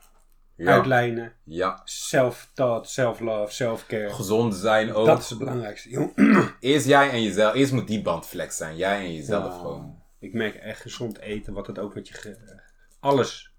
Ja. 0.56 0.72
uitlijnen. 0.72 1.34
ja. 1.44 1.82
Self-thought, 1.84 2.90
self-love, 2.90 3.54
self-care. 3.54 4.10
Gezond 4.14 4.56
zijn 4.56 4.94
ook. 4.94 5.06
Dat 5.06 5.20
is 5.22 5.30
het 5.30 5.40
belangrijkste. 5.40 5.90
joh. 5.90 6.18
Eerst 6.60 6.86
jij 6.88 7.10
en 7.10 7.24
jezelf. 7.24 7.54
Eerst 7.54 7.72
moet 7.72 7.88
die 7.88 8.02
band 8.02 8.26
flex 8.28 8.58
zijn. 8.58 8.76
Jij 8.78 9.00
en 9.00 9.14
jezelf 9.14 9.54
Ja. 9.54 9.60
gewoon. 9.60 10.02
Ik 10.20 10.34
merk 10.34 10.56
echt 10.56 10.82
gezond 10.82 11.20
eten, 11.20 11.54
wat 11.54 11.68
het 11.68 11.80
ook 11.80 11.94
met 11.96 12.08
je... 12.08 12.14
ge- 12.14 12.62
alles. 13.00 13.56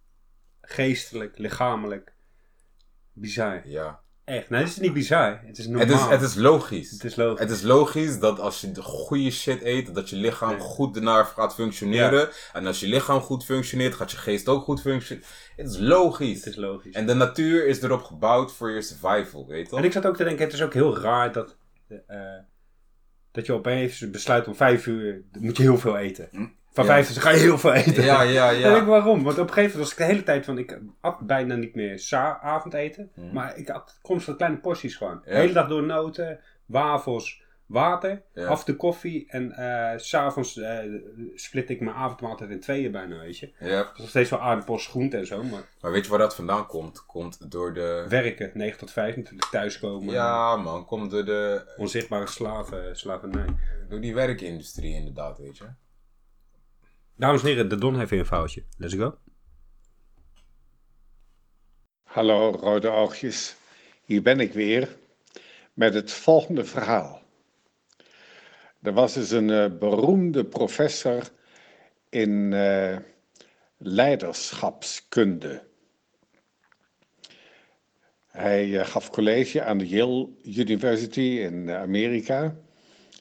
Geestelijk, 0.61 1.39
lichamelijk. 1.39 2.13
Bizar. 3.13 3.69
Ja. 3.69 4.01
Echt. 4.25 4.51
Nee, 4.51 4.61
het 4.61 4.71
is 4.71 4.77
niet 4.77 4.93
bizar. 4.93 5.41
Het 5.45 5.59
is 5.59 5.67
normaal. 5.67 5.87
Het 5.87 5.97
is, 5.97 6.07
het 6.07 6.23
is 6.23 6.35
logisch. 6.35 6.91
Het 6.91 7.05
is 7.05 7.17
logisch. 7.17 7.41
Het 7.41 7.51
is 7.51 7.63
logisch 7.63 8.19
dat 8.19 8.41
als 8.41 8.61
je 8.61 8.73
de 8.73 8.83
goede 8.83 9.31
shit 9.31 9.63
eet, 9.63 9.95
dat 9.95 10.11
je 10.11 10.17
lichaam 10.17 10.49
Nee. 10.49 10.59
goed 10.59 10.97
ernaar 10.97 11.25
gaat 11.25 11.55
functioneren. 11.55 12.29
En 12.53 12.67
als 12.67 12.81
je 12.81 12.87
lichaam 12.87 13.21
goed 13.21 13.45
functioneert, 13.45 13.95
gaat 13.95 14.11
je 14.11 14.17
geest 14.17 14.49
ook 14.49 14.65
goed 14.65 14.81
functioneren. 14.81 15.29
Het 15.57 15.71
is 15.71 15.79
logisch. 15.79 16.39
Het 16.39 16.47
is 16.47 16.57
logisch. 16.57 16.95
En 16.95 17.07
de 17.07 17.15
natuur 17.15 17.67
is 17.67 17.83
erop 17.83 18.03
gebouwd 18.03 18.53
voor 18.53 18.71
je 18.71 18.83
survival, 18.83 19.47
weet 19.47 19.65
je 19.65 19.69
toch? 19.69 19.79
En 19.79 19.85
ik 19.85 19.93
zat 19.93 20.07
ook 20.07 20.17
te 20.17 20.25
denken, 20.25 20.45
het 20.45 20.53
is 20.55 20.63
ook 20.63 20.75
heel 20.75 20.99
raar 20.99 21.33
dat, 21.33 21.57
eh, 22.07 22.19
dat 23.33 23.47
je 23.47 23.53
opeens 23.53 24.11
besluit 24.11 24.47
om 24.49 24.55
vijf 24.55 24.87
uur, 24.87 25.23
moet 25.39 25.57
je 25.57 25.63
heel 25.63 25.79
veel 25.79 25.97
eten. 25.97 26.29
Van. 26.75 26.85
Ja. 26.85 26.91
vijf 26.91 27.11
uur 27.11 27.21
ga 27.23 27.31
je 27.31 27.39
heel 27.39 27.59
veel 27.59 27.73
eten. 27.73 28.05
Ja, 28.05 28.23
ja, 28.23 28.51
En 28.51 28.57
ik 28.57 28.61
ja. 28.63 28.85
waarom? 28.85 29.23
Want 29.23 29.39
op 29.39 29.47
een 29.49 29.53
gegeven 29.55 29.79
moment 29.79 29.79
was 29.79 29.91
ik 29.93 29.97
de 29.97 30.05
hele 30.05 30.23
tijd 30.23 30.45
van, 30.45 30.59
ik 30.59 30.79
at 31.01 31.19
bijna 31.27 31.55
niet 31.55 31.75
meer 31.75 31.99
avondeten. 32.41 33.11
Maar 33.33 33.57
ik 33.57 33.69
had 33.69 33.99
constant 34.03 34.37
kleine 34.37 34.59
porties 34.59 34.97
gewoon. 34.97 35.21
De. 35.25 35.31
Ja. 35.31 35.37
hele 35.37 35.53
dag 35.53 35.69
door 35.69 35.83
noten, 35.83 36.41
wafels, 36.67 37.43
water, 37.67 38.23
Ja. 38.35 38.47
af 38.47 38.65
de 38.65 38.77
koffie. 38.77 39.25
En 39.29 39.53
s 40.01 40.09
s'avonds 40.09 40.57
eh 40.57 40.79
split 41.35 41.71
ik 41.71 41.81
mijn 41.81 41.97
avondmaaltijd 41.97 42.51
in 42.51 42.61
tweeën 42.61 42.93
bijna, 42.93 43.19
weet 43.19 43.39
je. 43.39 43.53
ja. 43.61 43.91
Nog 43.97 44.09
steeds 44.09 44.31
wel 44.31 44.41
aardappels, 44.41 44.87
groenten 44.87 45.19
en 45.19 45.27
zo, 45.27 45.43
maar 45.43 45.63
Maar 45.81 45.93
weet 45.93 46.05
je 46.05 46.11
waar 46.11 46.19
dat 46.19 46.35
vandaan 46.35 46.67
komt? 46.67 47.07
Komt 47.07 47.51
door 47.51 47.75
de... 47.75 48.07
werken, 48.09 48.51
9 48.55 48.79
tot 48.79 48.91
5 48.91 49.17
natuurlijk, 49.17 49.51
thuiskomen. 49.51 50.15
Ja, 50.15 50.57
man. 50.57 50.85
Komt 50.85 51.11
door 51.11 51.25
de... 51.25 51.73
Onzichtbare 51.77 52.27
slaven, 52.27 52.97
slavernij. 52.97 53.47
Door 53.89 54.01
die 54.01 54.15
werkindustrie 54.15 54.95
inderdaad, 54.95 55.39
weet 55.39 55.59
je. 55.59 55.65
Dames 57.17 57.41
en 57.43 57.47
heren, 57.47 57.69
de 57.69 57.79
Don 57.79 57.99
heeft 57.99 58.13
een 58.13 58.27
foutje. 58.27 58.65
Let's 58.77 58.95
go. 58.95 59.19
Hallo 62.03 62.51
rode 62.51 62.89
oogjes, 62.89 63.57
hier 64.05 64.23
ben 64.23 64.41
ik 64.41 64.53
weer 64.53 64.97
met 65.73 65.95
het 65.95 66.13
volgende 66.13 66.65
verhaal. 66.65 67.23
Er 68.83 68.93
was 68.93 69.15
dus 69.15 69.31
een 69.31 69.51
eh, 69.51 69.79
beroemde 69.79 70.45
professor 70.45 71.31
in 72.09 72.53
eh, 72.53 72.97
leiderschapskunde. 73.77 75.67
Hij 78.27 78.81
eh, 78.81 78.87
gaf 78.87 79.11
college 79.11 79.63
aan 79.63 79.79
de 79.79 79.89
Yale 79.89 80.29
University 80.43 81.21
in 81.21 81.71
Amerika, 81.71 82.57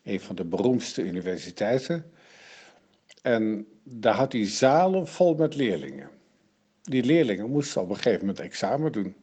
een 0.04 0.20
van 0.20 0.36
de 0.36 0.46
beroemdste 0.46 1.02
universiteiten. 1.02 2.12
En 3.22 3.68
daar 3.84 4.16
had 4.16 4.32
hij 4.32 4.48
zalen 4.48 5.08
vol 5.08 5.36
met 5.36 5.56
leerlingen. 5.56 6.10
Die 6.82 7.04
leerlingen 7.04 7.50
moesten 7.50 7.82
op 7.82 7.90
een 7.90 7.96
gegeven 7.96 8.20
moment 8.20 8.40
examen 8.40 8.92
doen. 8.92 9.16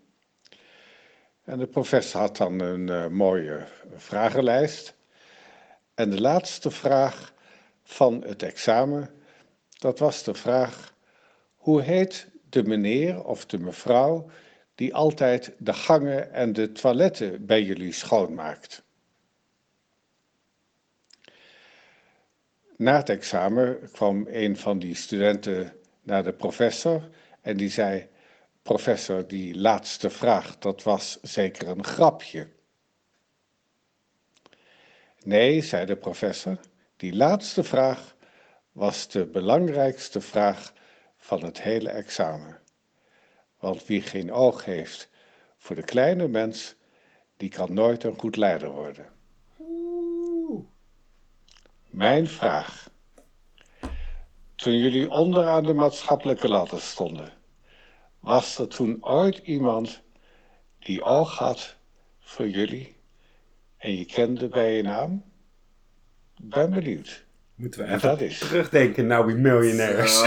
En 1.44 1.58
de 1.58 1.66
professor 1.66 2.20
had 2.20 2.36
dan 2.36 2.60
een 2.60 2.88
eh, 2.88 3.06
mooie 3.06 3.66
vragenlijst. 3.94 4.94
En 5.94 6.10
de 6.10 6.20
laatste 6.20 6.70
vraag 6.70 7.34
van 7.82 8.24
het 8.26 8.42
examen, 8.42 9.10
dat 9.78 9.98
was 9.98 10.22
de 10.22 10.34
vraag: 10.34 10.94
hoe 11.56 11.82
heet 11.82 12.28
de 12.48 12.62
meneer 12.62 13.24
of 13.24 13.46
de 13.46 13.58
mevrouw 13.58 14.30
die 14.74 14.94
altijd 14.94 15.52
de 15.58 15.72
gangen 15.72 16.32
en 16.32 16.52
de 16.52 16.72
toiletten 16.72 17.46
bij 17.46 17.62
jullie 17.62 17.92
schoonmaakt? 17.92 18.82
Na 22.80 22.96
het 22.96 23.08
examen 23.08 23.90
kwam 23.92 24.26
een 24.30 24.56
van 24.56 24.78
die 24.78 24.94
studenten 24.94 25.72
naar 26.02 26.24
de 26.24 26.32
professor 26.32 27.08
en 27.40 27.56
die 27.56 27.70
zei: 27.70 28.08
Professor, 28.62 29.26
die 29.26 29.58
laatste 29.58 30.10
vraag, 30.10 30.58
dat 30.58 30.82
was 30.82 31.18
zeker 31.22 31.68
een 31.68 31.84
grapje. 31.84 32.48
Nee, 35.22 35.62
zei 35.62 35.86
de 35.86 35.96
professor, 35.96 36.58
die 36.96 37.16
laatste 37.16 37.64
vraag 37.64 38.16
was 38.72 39.08
de 39.08 39.26
belangrijkste 39.26 40.20
vraag 40.20 40.72
van 41.16 41.44
het 41.44 41.62
hele 41.62 41.90
examen. 41.90 42.60
Want 43.58 43.86
wie 43.86 44.02
geen 44.02 44.32
oog 44.32 44.64
heeft 44.64 45.10
voor 45.56 45.76
de 45.76 45.84
kleine 45.84 46.28
mens, 46.28 46.74
die 47.36 47.48
kan 47.48 47.74
nooit 47.74 48.04
een 48.04 48.18
goed 48.18 48.36
leider 48.36 48.70
worden. 48.70 49.19
Mijn 51.90 52.28
vraag. 52.28 52.88
Toen 54.54 54.78
jullie 54.78 55.10
onderaan 55.10 55.62
de 55.64 55.74
maatschappelijke 55.74 56.48
ladder 56.48 56.80
stonden, 56.80 57.32
was 58.20 58.58
er 58.58 58.68
toen 58.68 58.96
ooit 59.00 59.36
iemand 59.38 60.00
die 60.78 61.02
oog 61.02 61.38
had 61.38 61.76
voor 62.20 62.48
jullie 62.48 62.96
en 63.76 63.96
je 63.96 64.04
kende 64.04 64.48
bij 64.48 64.76
je 64.76 64.82
naam? 64.82 65.22
Ben 66.42 66.70
benieuwd. 66.70 67.24
Moeten 67.54 67.80
we 67.80 67.86
even 67.86 68.00
dat 68.08 68.20
is. 68.20 68.38
terugdenken, 68.38 69.06
nou 69.06 69.26
we 69.26 69.32
miljonairs. 69.32 70.20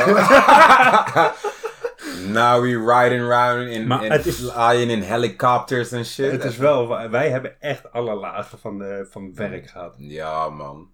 Now 2.28 2.62
we 2.62 2.94
riding 2.94 3.22
around 3.24 3.70
in, 3.70 3.88
Maar 3.88 4.04
in 4.06 4.12
het 4.12 4.26
is- 4.26 4.36
flying 4.52 4.92
in 4.92 5.02
helicopters 5.02 5.92
en 5.92 6.06
shit. 6.06 6.32
Het 6.32 6.44
is 6.44 6.58
wel, 6.58 7.10
wij 7.10 7.30
hebben 7.30 7.62
echt 7.62 7.92
alle 7.92 8.14
lagen 8.14 8.60
van, 8.60 8.78
de, 8.78 9.08
van 9.10 9.36
werk 9.36 9.70
gehad. 9.70 9.96
Ja, 9.98 10.50
man. 10.50 10.90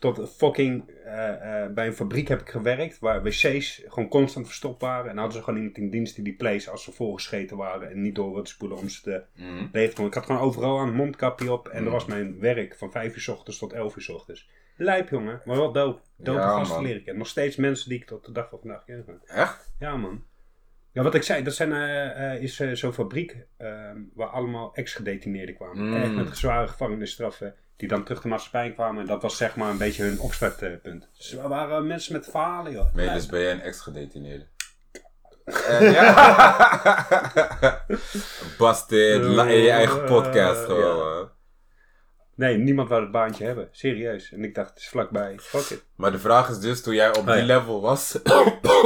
Tot 0.00 0.30
fucking, 0.36 0.90
eh, 1.04 1.64
eh, 1.64 1.72
bij 1.72 1.86
een 1.86 1.92
fabriek 1.92 2.28
heb 2.28 2.40
ik 2.40 2.48
gewerkt 2.48 2.98
waar 2.98 3.22
wc's 3.22 3.82
gewoon 3.86 4.08
constant 4.08 4.46
verstopt 4.46 4.80
waren. 4.80 5.10
En 5.10 5.16
hadden 5.16 5.36
ze 5.36 5.42
gewoon 5.42 5.58
iemand 5.58 5.78
in 5.78 5.90
dienst 5.90 6.14
die 6.14 6.24
die 6.24 6.36
place 6.36 6.70
als 6.70 6.84
ze 6.84 6.92
volgescheten 6.92 7.56
waren 7.56 7.90
en 7.90 8.02
niet 8.02 8.14
door 8.14 8.32
wilde 8.32 8.48
spoelen 8.48 8.78
om 8.78 8.88
ze 8.88 9.02
te 9.02 9.22
Mhm. 9.34 10.04
Ik 10.06 10.14
had 10.14 10.24
gewoon 10.26 10.40
overal 10.40 10.78
een 10.78 10.94
mondkapje 10.94 11.52
op 11.52 11.68
en 11.68 11.84
dat 11.84 11.92
was 11.92 12.04
mijn 12.06 12.38
werk 12.38 12.76
van 12.76 12.90
5 12.90 13.14
uur 13.14 13.20
s 13.20 13.28
ochtends 13.28 13.58
tot 13.58 13.72
11 13.72 13.96
uur 13.96 14.02
s 14.02 14.08
ochtends. 14.08 14.48
Lijp 14.76 15.08
jongen, 15.08 15.40
maar 15.44 15.56
wel 15.56 15.72
dope. 15.72 16.00
Dope 16.16 16.38
Ja, 16.38 16.48
gasten 16.48 16.76
man. 16.76 16.84
leren 16.84 17.02
kennen. 17.02 17.18
Nog 17.22 17.30
steeds 17.30 17.56
mensen 17.56 17.88
die 17.88 17.98
ik 17.98 18.06
tot 18.06 18.24
de 18.24 18.32
dag 18.32 18.48
van 18.48 18.58
vandaag 18.58 18.84
ken. 18.84 19.20
Echt? 19.26 19.72
Ja, 19.78 19.96
man. 19.96 20.24
Ja, 20.92 21.02
wat 21.02 21.14
ik 21.14 21.22
zei, 21.22 21.42
dat 21.42 21.54
zijn, 21.54 21.72
eh, 21.72 22.42
is 22.42 22.56
zo'n 22.56 22.92
fabriek 22.92 23.36
eh, 23.56 23.90
waar 24.14 24.28
allemaal 24.28 24.74
ex-gedetineerden 24.74 25.54
kwamen. 25.54 25.86
Mm. 25.86 25.94
Echt 25.94 26.14
met 26.14 26.36
zware 26.36 26.68
gevangenisstraffen, 26.68 27.54
die 27.80 27.88
dan 27.88 28.04
terug 28.04 28.22
de 28.22 28.28
maatschappij 28.28 28.72
kwamen. 28.72 29.00
En 29.00 29.06
dat 29.06 29.22
was 29.22 29.36
zeg 29.36 29.56
maar 29.56 29.70
een 29.70 29.78
beetje 29.78 30.02
hun 30.02 30.20
opstartpunt. 30.20 31.08
Dus 31.16 31.32
we 31.32 31.48
waren 31.48 31.86
mensen 31.86 32.12
met 32.12 32.28
verhalen, 32.30 32.72
joh. 32.72 32.86
Ja. 32.94 33.14
dus 33.14 33.26
ben 33.26 33.40
jij 33.40 33.52
een 33.52 33.60
ex-gedetineerde? 33.62 34.46
Eh, 35.68 35.92
ja. 35.92 37.86
Busted, 38.58 39.22
la- 39.22 39.46
in 39.46 39.58
je 39.60 39.70
eigen 39.70 40.04
podcast 40.04 40.64
gewoon. 40.64 41.30
Nee, 42.34 42.56
niemand 42.58 42.88
wou 42.88 43.02
het 43.02 43.10
baantje 43.10 43.44
hebben. 43.44 43.68
Serieus. 43.72 44.32
En 44.32 44.44
ik 44.44 44.54
dacht, 44.54 44.68
het 44.70 44.78
is 44.78 44.88
vlakbij. 44.88 45.38
Fuck 45.40 45.70
it. 45.70 45.84
Maar 45.96 46.12
de 46.12 46.18
vraag 46.18 46.48
is 46.48 46.58
dus, 46.58 46.82
toen 46.82 46.94
jij 46.94 47.08
op 47.08 47.14
die 47.14 47.22
Oh 47.34 47.36
ja. 47.38 47.44
level 47.44 47.80
was, 47.80 48.18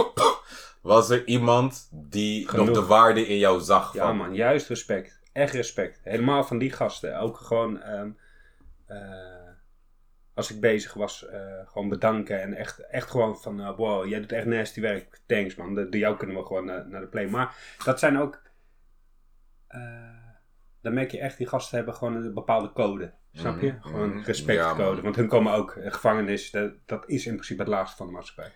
was 0.82 1.10
er 1.10 1.24
iemand 1.26 1.88
die 1.90 2.48
Genoeg. 2.48 2.66
nog 2.66 2.74
de 2.76 2.84
waarde 2.84 3.26
in 3.26 3.38
jou 3.38 3.60
zag? 3.60 3.92
Ja, 3.94 4.06
van, 4.06 4.16
man. 4.16 4.34
Juist 4.34 4.68
respect. 4.68 5.20
Echt 5.32 5.54
respect. 5.54 6.00
Helemaal 6.02 6.44
van 6.44 6.58
die 6.58 6.70
gasten. 6.72 7.18
Ook 7.18 7.36
gewoon... 7.36 7.82
ehm, 7.82 7.92
eh, 8.06 8.23
als 10.34 10.50
ik 10.50 10.60
bezig 10.60 10.94
was, 10.94 11.26
eh, 11.26 11.40
gewoon 11.64 11.88
bedanken. 11.88 12.40
En 12.42 12.54
echt, 12.54 12.78
echt 12.78 13.10
gewoon 13.10 13.38
van, 13.40 13.60
eh, 13.60 13.76
wow, 13.76 14.06
jij 14.06 14.20
doet 14.20 14.32
echt 14.32 14.46
nasty 14.46 14.80
werk. 14.80 15.20
Thanks 15.26 15.54
man, 15.54 15.74
door 15.74 15.96
jou 15.96 16.16
kunnen 16.16 16.36
we 16.36 16.44
gewoon 16.46 16.64
naar, 16.64 16.88
naar 16.88 17.00
de 17.00 17.06
play. 17.06 17.26
Maar 17.26 17.56
dat 17.84 17.98
zijn 17.98 18.18
ook, 18.18 18.42
eh, 19.66 19.80
dan 20.82 20.94
merk 20.94 21.10
je 21.10 21.18
echt, 21.20 21.38
die 21.38 21.46
gasten 21.46 21.76
hebben 21.76 21.94
gewoon 21.94 22.14
een 22.14 22.34
bepaalde 22.34 22.72
code. 22.72 23.12
Snap 23.32 23.60
je? 23.60 23.72
Mhm, 23.72 23.80
Gewoon 23.82 24.08
mhm. 24.16 24.24
respectcode. 24.24 24.96
Ja. 24.96 25.02
Want 25.02 25.16
hun 25.16 25.28
komen 25.28 25.52
ook, 25.52 25.70
eh, 25.70 25.92
gevangenis, 25.92 26.50
dat, 26.50 26.72
dat 26.86 27.08
is 27.08 27.26
in 27.26 27.32
principe 27.32 27.60
het 27.62 27.70
laagste 27.70 27.96
van 27.96 28.06
de 28.06 28.12
maatschappij. 28.12 28.52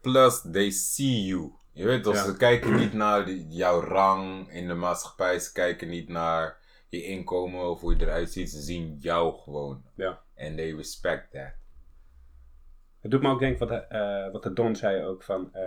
Plus, 0.00 0.42
they 0.52 0.70
see 0.70 1.24
you. 1.24 1.52
Je 1.72 1.84
weet 1.84 2.02
toch, 2.02 2.14
Ja. 2.14 2.24
ze 2.24 2.36
kijken 2.36 2.74
niet 2.76 2.92
naar 2.92 3.24
die- 3.24 3.46
jouw 3.48 3.80
rang 3.80 4.52
in 4.52 4.66
de 4.68 4.74
maatschappij. 4.74 5.38
Ze 5.38 5.52
kijken 5.52 5.88
niet 5.88 6.08
naar 6.08 6.58
je 6.90 7.02
inkomen 7.02 7.70
of 7.70 7.80
hoe 7.80 7.96
je 7.96 8.02
eruit 8.04 8.30
ziet. 8.30 8.50
Ze 8.50 8.60
zien 8.60 8.96
jou 9.00 9.38
gewoon. 9.38 9.82
Ja. 9.94 10.20
En 10.34 10.56
they 10.56 10.74
respect 10.74 11.32
that. 11.32 11.52
Het 13.00 13.10
doet 13.10 13.22
me 13.22 13.28
ook 13.30 13.40
denken 13.40 13.68
wat, 13.68 13.68
de- 13.68 13.96
eh, 13.96 14.32
wat 14.32 14.42
de 14.42 14.52
Don 14.52 14.76
zei 14.76 15.04
ook 15.04 15.22
van, 15.22 15.54
eh, 15.54 15.62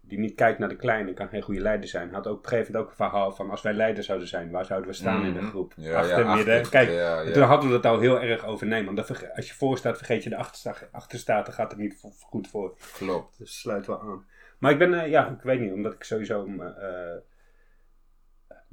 die 0.00 0.18
niet 0.18 0.34
kijkt 0.34 0.58
naar 0.58 0.68
de 0.68 0.76
kleine, 0.76 1.12
kan 1.12 1.28
geen 1.28 1.42
goede 1.42 1.60
leider 1.60 1.88
zijn. 1.88 2.12
Had 2.12 2.26
ook 2.26 2.36
op 2.36 2.42
een 2.42 2.48
gegeven 2.48 2.72
moment 2.72 2.90
ook 2.92 2.98
een 2.98 3.04
verhaal 3.10 3.32
van, 3.32 3.50
als 3.50 3.62
wij 3.62 3.72
leider 3.72 4.04
zouden 4.04 4.28
zijn, 4.28 4.50
waar 4.50 4.64
zouden 4.64 4.88
we 4.90 4.94
staan 4.96 5.24
in 5.24 5.34
de 5.34 5.40
Mhm. 5.40 5.48
groep? 5.48 5.72
Ja, 5.76 5.98
achter, 5.98 6.18
ja, 6.18 6.34
midden. 6.34 6.54
achter. 6.60 6.70
Kijk, 6.70 6.88
Ja, 6.90 7.20
en 7.20 7.26
ja. 7.26 7.32
toen 7.32 7.42
hadden 7.42 7.68
we 7.70 7.74
het 7.76 7.84
al 7.86 7.98
heel 8.00 8.20
erg 8.20 8.44
over, 8.46 8.94
dat 8.94 9.06
verge- 9.06 9.34
als 9.36 9.48
je 9.48 9.54
voor 9.54 9.78
staat, 9.78 9.96
vergeet 9.96 10.22
je 10.22 10.30
de 10.30 10.36
achtersta- 10.36 10.88
achterstaat, 10.92 11.44
dan 11.46 11.54
gaat 11.54 11.70
het 11.70 11.80
niet 11.80 12.00
goed 12.20 12.48
voor. 12.48 12.76
Klopt. 12.92 13.38
Dus 13.38 13.60
sluit 13.60 13.86
wel 13.86 14.00
aan. 14.00 14.26
Maar 14.58 14.72
ik 14.72 14.78
ben, 14.78 15.00
eh, 15.02 15.10
ja, 15.10 15.28
ik 15.28 15.42
weet 15.42 15.60
niet, 15.60 15.72
omdat 15.72 15.92
ik 15.94 16.02
sowieso, 16.04 16.46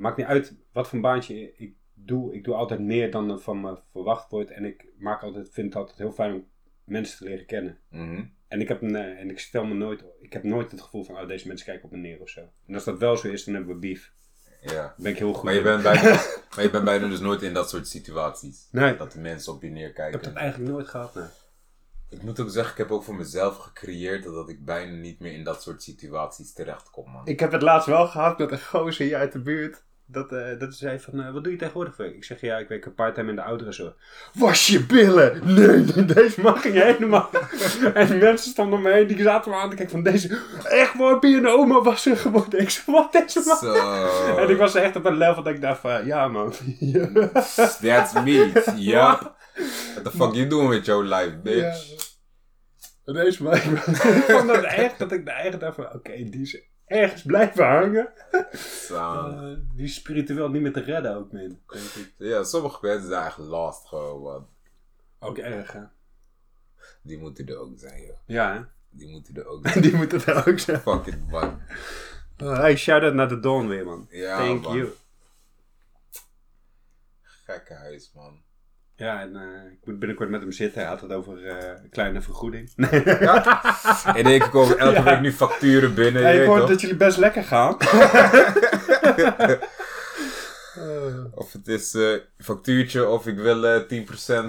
maakt 0.03 0.17
niet 0.17 0.25
uit 0.25 0.55
wat 0.72 0.88
voor 0.88 0.95
een 0.95 1.01
baantje 1.01 1.53
ik 1.55 1.74
doe. 1.93 2.33
Ik 2.33 2.43
doe 2.43 2.53
altijd 2.53 2.79
meer 2.79 3.12
dan 3.12 3.31
er 3.31 3.39
van 3.39 3.62
me 3.62 3.77
verwacht 3.91 4.31
wordt. 4.31 4.51
En 4.51 4.65
ik 4.65 4.86
maak 4.98 5.22
altijd, 5.22 5.50
vind 5.51 5.67
het 5.67 5.75
altijd 5.75 5.98
heel 5.98 6.12
fijn 6.12 6.33
om 6.33 6.45
mensen 6.83 7.17
te 7.17 7.24
leren 7.24 7.45
kennen. 7.45 7.77
Mhm. 7.89 8.24
En 8.48 8.62
ik 8.62 8.67
heb, 8.67 8.81
een, 8.81 8.95
eh, 8.95 9.19
en 9.19 9.29
ik 9.29 9.39
stel 9.39 9.65
me 9.65 9.74
nooit, 9.74 10.03
ik 10.19 10.33
heb 10.33 10.43
nooit 10.43 10.72
het 10.72 10.81
gevoel 10.81 11.03
van, 11.03 11.15
oh, 11.19 11.27
deze 11.27 11.48
mensen 11.48 11.65
kijken 11.65 11.86
op 11.86 11.91
me 11.91 11.98
neer 11.98 12.22
of 12.22 12.29
zo. 12.29 12.41
En 12.67 12.74
als 12.74 12.83
dat 12.83 13.00
wel 13.00 13.17
zo 13.17 13.27
is, 13.27 13.43
dan 13.43 13.53
hebben 13.53 13.74
we 13.74 13.79
beef. 13.79 14.13
Ja. 14.62 14.81
Dan 14.81 14.93
ben 14.98 15.12
ik 15.12 15.17
heel 15.17 15.33
goed. 15.33 15.43
Maar 15.43 15.53
je, 15.53 15.60
in. 15.60 15.65
bent 15.65 15.83
bijna, 15.83 16.10
maar 16.55 16.63
je 16.63 16.69
bent 16.69 16.83
bijna 16.86 17.07
dus 17.07 17.19
nooit 17.19 17.41
in 17.41 17.53
dat 17.53 17.69
soort 17.69 17.88
situaties. 17.88 18.67
Nee. 18.72 18.95
Dat 18.95 19.12
de 19.12 19.19
mensen 19.19 19.53
op 19.53 19.62
je 19.62 19.67
Ik 19.67 19.74
neerkijken. 19.74 20.13
heb 20.13 20.24
dat 20.24 20.33
eigenlijk 20.33 20.72
nooit 20.72 20.88
gehad, 20.88 21.15
nee. 21.15 21.25
Ik 22.10 22.22
moet 22.22 22.39
ook 22.39 22.50
zeggen, 22.50 22.72
ik 22.72 22.77
heb 22.77 22.91
ook 22.91 23.03
voor 23.03 23.15
mezelf 23.15 23.57
gecreëerd 23.57 24.24
dat 24.24 24.50
ik 24.50 24.65
bijna 24.65 24.95
niet 24.95 25.19
meer 25.19 25.33
in 25.33 25.43
dat 25.43 25.62
soort 25.62 25.83
situaties 25.83 26.53
terechtkom, 26.53 27.12
man. 27.12 27.27
Ik 27.27 27.39
heb 27.39 27.51
het 27.51 27.62
laatst 27.62 27.88
wel 27.88 28.07
gehad 28.07 28.38
met 28.38 28.51
een 28.51 28.62
gozer 28.62 29.05
hier 29.05 29.17
uit 29.17 29.31
de 29.31 29.39
buurt. 29.41 29.83
Dat, 30.05 30.31
eh 30.31 30.60
dat 30.60 30.74
zei 30.74 31.00
van, 31.00 31.22
eh, 31.22 31.33
wat 31.33 31.43
doe 31.43 31.51
je 31.51 31.57
tegenwoordig 31.57 31.95
voor? 31.95 32.05
Ik 32.05 32.24
zeg, 32.24 32.41
ja, 32.41 32.57
ik 32.57 32.67
werk 32.67 32.86
een 32.86 32.93
part-time 32.93 33.29
in 33.29 33.36
de 33.36 33.41
ouderenzorg. 33.41 33.95
Was 34.33 34.67
je 34.67 34.86
billen? 34.86 35.41
Nee, 35.55 36.05
deze 36.05 36.41
mag 36.41 36.63
je 36.63 36.72
helemaal. 36.72 37.29
en 37.93 38.07
die 38.07 38.17
mensen 38.17 38.51
stonden 38.51 38.77
om 38.77 38.83
me 38.83 38.91
heen, 38.91 39.07
die 39.07 39.22
zaten 39.22 39.51
me 39.51 39.57
aan 39.57 39.69
te 39.69 39.75
kijken 39.75 39.93
van 39.93 40.03
deze... 40.03 40.39
Echt 40.63 40.98
waar, 40.98 41.19
ben 41.19 41.29
je 41.29 41.38
een 41.38 41.48
oma 41.48 41.81
was 41.81 42.05
er 42.05 42.17
geworden? 42.17 42.60
Ik 42.60 42.69
zeg, 42.69 42.86
wat 42.86 43.12
deze 43.12 43.41
man? 43.45 43.75
En 44.43 44.50
ik 44.50 44.57
was 44.57 44.75
echt 44.75 44.95
op 44.95 45.05
een 45.05 45.17
level 45.17 45.43
dat 45.43 45.53
ik 45.53 45.62
dacht 45.62 45.79
van, 45.79 46.05
ja 46.05 46.27
man. 46.27 46.53
Ja. 46.79 47.29
That's 47.81 48.13
me. 48.13 48.63
Ja. 48.75 49.36
What 49.93 50.03
the 50.03 50.12
fuck 50.12 50.33
you 50.33 50.48
doing 50.48 50.69
with 50.69 50.86
your 50.86 51.03
life, 51.03 51.38
bitch? 51.43 52.12
Deze 53.03 53.43
man. 53.43 53.53
Ik 53.53 53.62
vond 54.27 54.48
dat 54.48 54.63
echt, 54.63 55.00
dat 55.00 55.12
ik 55.12 55.25
daar 55.25 55.36
echt 55.36 55.60
dacht 55.60 55.75
van, 55.75 55.93
oké, 55.93 56.12
die 56.29 56.41
is 56.41 56.73
ergens 56.93 57.21
blijven 57.21 57.65
hangen. 57.67 58.13
Eh, 58.89 59.53
die 59.75 59.85
is 59.85 59.93
spiritueel 59.95 60.50
niet 60.50 60.62
meer 60.62 60.73
te 60.73 60.79
redden 60.79 61.15
ook, 61.15 61.31
man. 61.31 61.41
Denk 61.67 61.83
ik. 61.83 62.13
Ja, 62.17 62.43
sommige 62.43 62.85
mensen 62.85 63.09
zijn 63.09 63.25
echt 63.25 63.38
lost 63.38 63.88
gewoon, 63.88 64.21
man. 64.21 64.47
Ook 65.19 65.38
erg, 65.38 65.71
hè? 65.71 65.81
Die 67.01 67.17
moeten 67.17 67.47
er 67.47 67.57
ook 67.57 67.79
zijn, 67.79 68.01
joh. 68.01 68.17
Ja, 68.25 68.53
hè? 68.53 68.62
Die 68.89 69.07
moeten 69.09 69.35
er 69.35 69.45
ook 69.47 69.59
zijn. 69.67 69.81
Die 69.81 69.95
moet 69.95 70.12
het 70.12 70.47
ook 70.47 70.59
zijn. 70.59 70.79
Fuck 70.79 71.05
it, 71.05 71.29
man. 71.29 71.62
Oh, 72.38 72.57
hey, 72.57 72.75
shout-out 72.75 73.13
naar 73.13 73.29
de 73.29 73.39
Dawn 73.39 73.67
weer, 73.67 73.85
man. 73.85 74.07
Ja, 74.09 74.38
Thank 74.38 74.63
man. 74.63 74.75
you. 74.75 74.89
Gekke 77.21 77.73
huis, 77.73 78.12
man. 78.15 78.42
Ja, 78.95 79.21
en 79.21 79.35
eh, 79.35 79.71
ik 79.71 79.77
moet 79.83 80.00
binnenkort 80.00 80.29
met 80.29 80.41
hem 80.41 80.51
zitten. 80.51 80.79
Hij 80.81 80.89
had 80.89 81.01
het 81.01 81.12
over 81.12 81.45
eh, 81.47 81.67
een 81.83 81.89
kleine 81.89 82.21
vergoeding. 82.21 82.71
En 84.15 84.25
ik 84.35 84.41
komen 84.41 84.77
elke 84.77 84.93
Ja. 84.95 85.03
week 85.03 85.19
nu 85.19 85.31
facturen 85.31 85.93
binnen, 85.95 86.21
je 86.21 86.27
Hey, 86.27 86.39
ik 86.41 86.45
hoor 86.47 86.67
dat 86.67 86.81
jullie 86.81 86.95
best 86.95 87.17
lekker 87.17 87.43
gaan. 87.43 87.77
Of 91.35 91.53
het 91.53 91.67
is 91.67 91.93
eh 91.93 92.15
factuurtje 92.38 93.07
of 93.07 93.27
ik 93.27 93.38
wil 93.38 93.65
eh 93.65 93.81
10% 93.81 93.85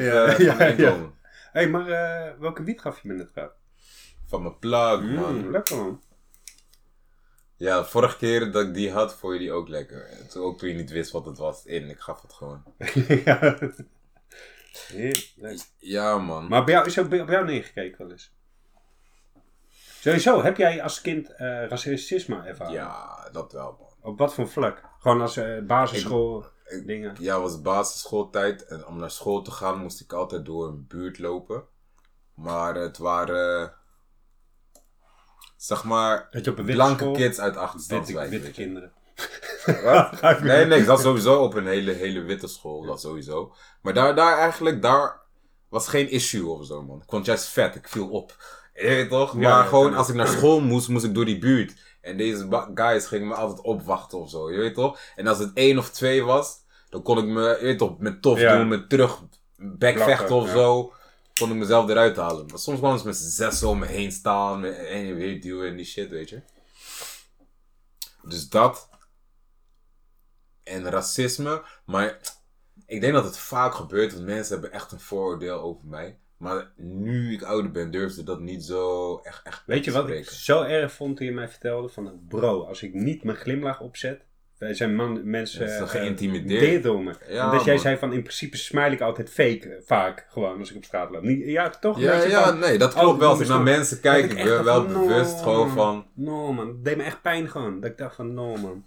Ja, 0.00 0.24
eh, 0.26 0.34
van 0.34 0.44
ja, 0.44 0.54
mijn 0.54 0.78
inkomen. 0.78 1.12
hey, 1.52 1.68
maar 1.68 1.88
eh, 1.88 2.32
welke 2.38 2.62
wiet 2.62 2.80
gaf 2.80 3.00
je 3.02 3.08
me 3.08 3.14
net? 3.14 3.50
Van 4.26 4.42
mijn 4.42 4.58
plug, 4.58 5.00
Mm, 5.00 5.14
man. 5.14 5.50
lekker, 5.50 5.76
man. 5.76 6.02
Ja, 7.56 7.78
de 7.78 7.84
vorige 7.84 8.16
keer 8.16 8.52
dat 8.52 8.66
ik 8.66 8.74
die 8.74 8.90
had, 8.90 9.14
vond 9.14 9.32
je 9.32 9.38
die 9.38 9.52
ook 9.52 9.68
lekker. 9.68 10.06
En 10.06 10.28
toen, 10.28 10.42
ook 10.42 10.58
toen 10.58 10.68
je 10.68 10.74
niet 10.74 10.90
wist 10.90 11.10
wat 11.12 11.26
het 11.26 11.38
was 11.38 11.64
in, 11.64 11.88
ik 11.90 11.98
gaf 11.98 12.22
het 12.22 12.32
gewoon. 12.32 12.62
ja. 13.24 13.58
Heerlijk. 14.78 15.61
Ja, 15.78 16.19
man. 16.19 16.49
Maar 16.49 16.64
bij 16.64 16.75
jou, 16.75 16.87
is 16.87 16.99
ook 16.99 17.12
op 17.12 17.28
jou 17.28 17.45
neergekeken 17.45 17.99
wel 17.99 18.11
eens? 18.11 18.33
Sowieso, 20.00 20.43
heb 20.43 20.57
jij 20.57 20.83
als 20.83 21.00
kind 21.00 21.35
eh, 21.35 21.66
racisme 21.69 22.43
ervaren? 22.43 22.73
Ja, 22.73 23.28
dat 23.33 23.52
wel, 23.52 23.76
man. 23.78 23.88
Op 24.12 24.19
wat 24.19 24.35
voor 24.35 24.49
vlak? 24.49 24.83
Gewoon 24.99 25.21
als 25.21 25.37
eh, 25.37 25.62
basisschool 25.66 26.45
Ik- 26.66 26.87
dingen? 26.87 27.16
Ja, 27.19 27.33
het 27.35 27.43
was 27.43 27.61
basisschooltijd 27.61 28.64
en 28.66 28.87
om 28.87 28.97
naar 28.99 29.11
school 29.11 29.43
te 29.43 29.50
gaan 29.50 29.78
moest 29.78 30.00
ik 30.00 30.12
altijd 30.12 30.45
door 30.45 30.69
een 30.69 30.87
buurt 30.88 31.19
lopen. 31.19 31.64
Maar 32.35 32.75
het 32.75 32.99
waren 32.99 33.75
zeg 35.57 35.85
maar, 35.85 36.28
witte 36.31 36.52
blanke 36.52 37.02
school- 37.02 37.12
kids 37.14 37.38
uit 37.38 37.49
Witte, 37.50 37.66
achterstandswijk. 37.66 38.31
witte 38.31 38.47
weet 38.47 38.57
je. 38.57 38.62
kinderen. 38.62 38.93
Wat? 39.83 40.21
Nee, 40.40 40.64
nee, 40.66 40.78
ik 40.78 40.85
zat 40.85 41.00
sowieso 41.00 41.42
op 41.42 41.54
een 41.54 41.66
hele, 41.66 41.92
hele 41.92 42.21
witte 42.23 42.49
school, 42.49 42.83
dat 42.83 43.00
sowieso. 43.00 43.54
Maar 43.83 43.94
daar, 43.94 44.14
daar 44.14 44.38
eigenlijk, 44.38 44.83
daar 44.83 45.21
was 45.68 45.88
geen 45.88 46.11
issue 46.11 46.47
of 46.49 46.66
zo, 46.66 46.83
man. 46.83 46.97
Ik 46.97 47.09
vond 47.09 47.26
juist 47.26 47.47
vet, 47.49 47.75
ik 47.75 47.88
viel 47.88 48.09
op. 48.09 48.37
Je 48.75 48.87
weet 48.88 49.09
toch? 49.11 49.33
Ja, 49.33 49.38
Maar 49.38 49.62
ja, 49.62 49.62
gewoon, 49.62 49.94
als 49.94 50.09
ik 50.09 50.14
naar 50.14 50.28
school 50.28 50.61
moest, 50.61 50.88
moest 50.88 51.04
ik 51.04 51.14
door 51.14 51.25
die 51.25 51.38
buurt. 51.38 51.75
En 52.00 52.16
deze 52.16 52.68
guys 52.75 53.06
gingen 53.06 53.28
me 53.28 53.35
altijd 53.35 53.61
opwachten 53.61 54.18
of 54.18 54.30
zo, 54.30 54.52
je 54.52 54.59
weet 54.59 54.75
toch? 54.75 54.99
En 55.16 55.26
als 55.26 55.38
het 55.38 55.50
één 55.54 55.78
of 55.78 55.90
twee 55.90 56.23
was, 56.23 56.56
dan 56.88 57.02
kon 57.02 57.18
ik 57.18 57.25
me, 57.25 57.42
je 57.42 57.64
weet 57.64 57.78
toch, 57.78 57.99
met 57.99 58.23
tof 58.23 58.38
Ja. 58.40 58.56
doen, 58.56 58.68
met 58.68 58.88
terug 58.88 59.21
backvechten 59.56 60.35
of 60.35 60.49
zo. 60.49 60.92
Kon 61.35 61.50
ik 61.50 61.56
mezelf 61.56 61.88
eruit 61.88 62.16
halen. 62.16 62.47
Maar 62.47 62.59
soms 62.59 63.00
ze 63.00 63.06
met 63.06 63.16
zessen 63.16 63.68
om 63.68 63.78
me 63.78 63.87
heen 63.87 64.12
staan, 64.12 64.64
en 64.64 65.06
je 65.06 65.14
weer 65.14 65.40
duwen 65.40 65.68
en 65.68 65.76
die 65.76 65.87
shit, 65.87 66.11
weet 66.11 66.28
je. 66.28 66.40
Dus 68.23 68.49
dat. 68.49 68.88
En 70.64 70.90
racisme. 70.90 71.62
Maar 71.85 72.18
ik 72.87 73.00
denk 73.00 73.12
dat 73.12 73.25
het 73.25 73.38
vaak 73.38 73.75
gebeurt, 73.75 74.12
want 74.12 74.25
mensen 74.25 74.52
hebben 74.52 74.73
echt 74.73 74.92
een 74.92 75.00
vooroordeel 75.00 75.61
over 75.61 75.88
mij. 75.88 76.18
Maar 76.37 76.73
nu 76.76 77.33
ik 77.33 77.42
ouder 77.42 77.71
ben, 77.71 77.90
durfde 77.90 78.23
dat 78.23 78.40
niet 78.40 78.64
zo 78.64 79.16
echt, 79.18 79.47
echt 79.47 79.62
Weet 79.66 79.85
je 79.85 79.90
wat 79.90 80.09
ik 80.09 80.28
zo 80.28 80.62
erg 80.62 80.92
vond 80.92 81.16
toen 81.16 81.26
je 81.26 81.33
mij 81.33 81.49
vertelde? 81.49 81.88
Van 81.88 82.25
bro, 82.28 82.64
als 82.64 82.83
ik 82.83 82.94
niet 82.94 83.25
mijn 83.25 83.37
glimlach 83.37 83.80
opzet. 83.80 84.25
Wij 84.64 84.75
zijn 84.75 84.94
man, 84.94 85.21
mensen 85.30 85.66
Ja, 85.66 85.76
eh, 85.76 85.88
geïntimideerd. 85.88 86.61
dit 86.61 86.83
door 86.83 87.02
me. 87.02 87.12
Ja, 87.28 87.50
dat 87.50 87.64
jij 87.64 87.75
man. 87.75 87.83
zei 87.83 87.97
van 87.97 88.12
in 88.12 88.23
principe 88.23 88.56
smile 88.56 88.90
ik 88.90 89.00
altijd 89.00 89.30
fake. 89.30 89.68
eh, 89.68 89.83
Vaak 89.87 90.26
gewoon 90.28 90.59
als 90.59 90.71
ik 90.71 90.76
op 90.76 90.85
straat 90.85 91.11
loop. 91.11 91.23
Niet, 91.23 91.44
ja, 91.47 91.71
toch? 91.71 91.99
Ja, 92.00 92.18
Dat 92.18 92.30
ja, 92.30 92.44
van- 92.49 92.59
nee, 92.59 92.78
dat 92.78 92.94
Oh, 92.94 93.00
klopt 93.00 93.18
wel. 93.18 93.28
Als 93.28 93.38
ik 93.38 93.44
snap- 93.47 93.56
naar 93.64 93.66
mensen 93.76 94.00
kijk, 94.00 94.28
dat 94.28 94.38
ik 94.38 94.44
wel 94.64 94.85
van, 94.90 94.92
bewust 95.06 95.37
no, 95.37 95.42
gewoon 95.42 95.71
van... 95.71 96.06
No 96.14 96.52
man, 96.52 96.68
het 96.68 96.85
deed 96.85 96.97
me 96.97 97.02
echt 97.02 97.23
pijn 97.23 97.50
gewoon. 97.50 97.80
Dat 97.80 97.90
ik 97.90 97.99
dacht 97.99 98.14
van 98.16 98.35
no 98.35 98.56
man. 98.56 98.87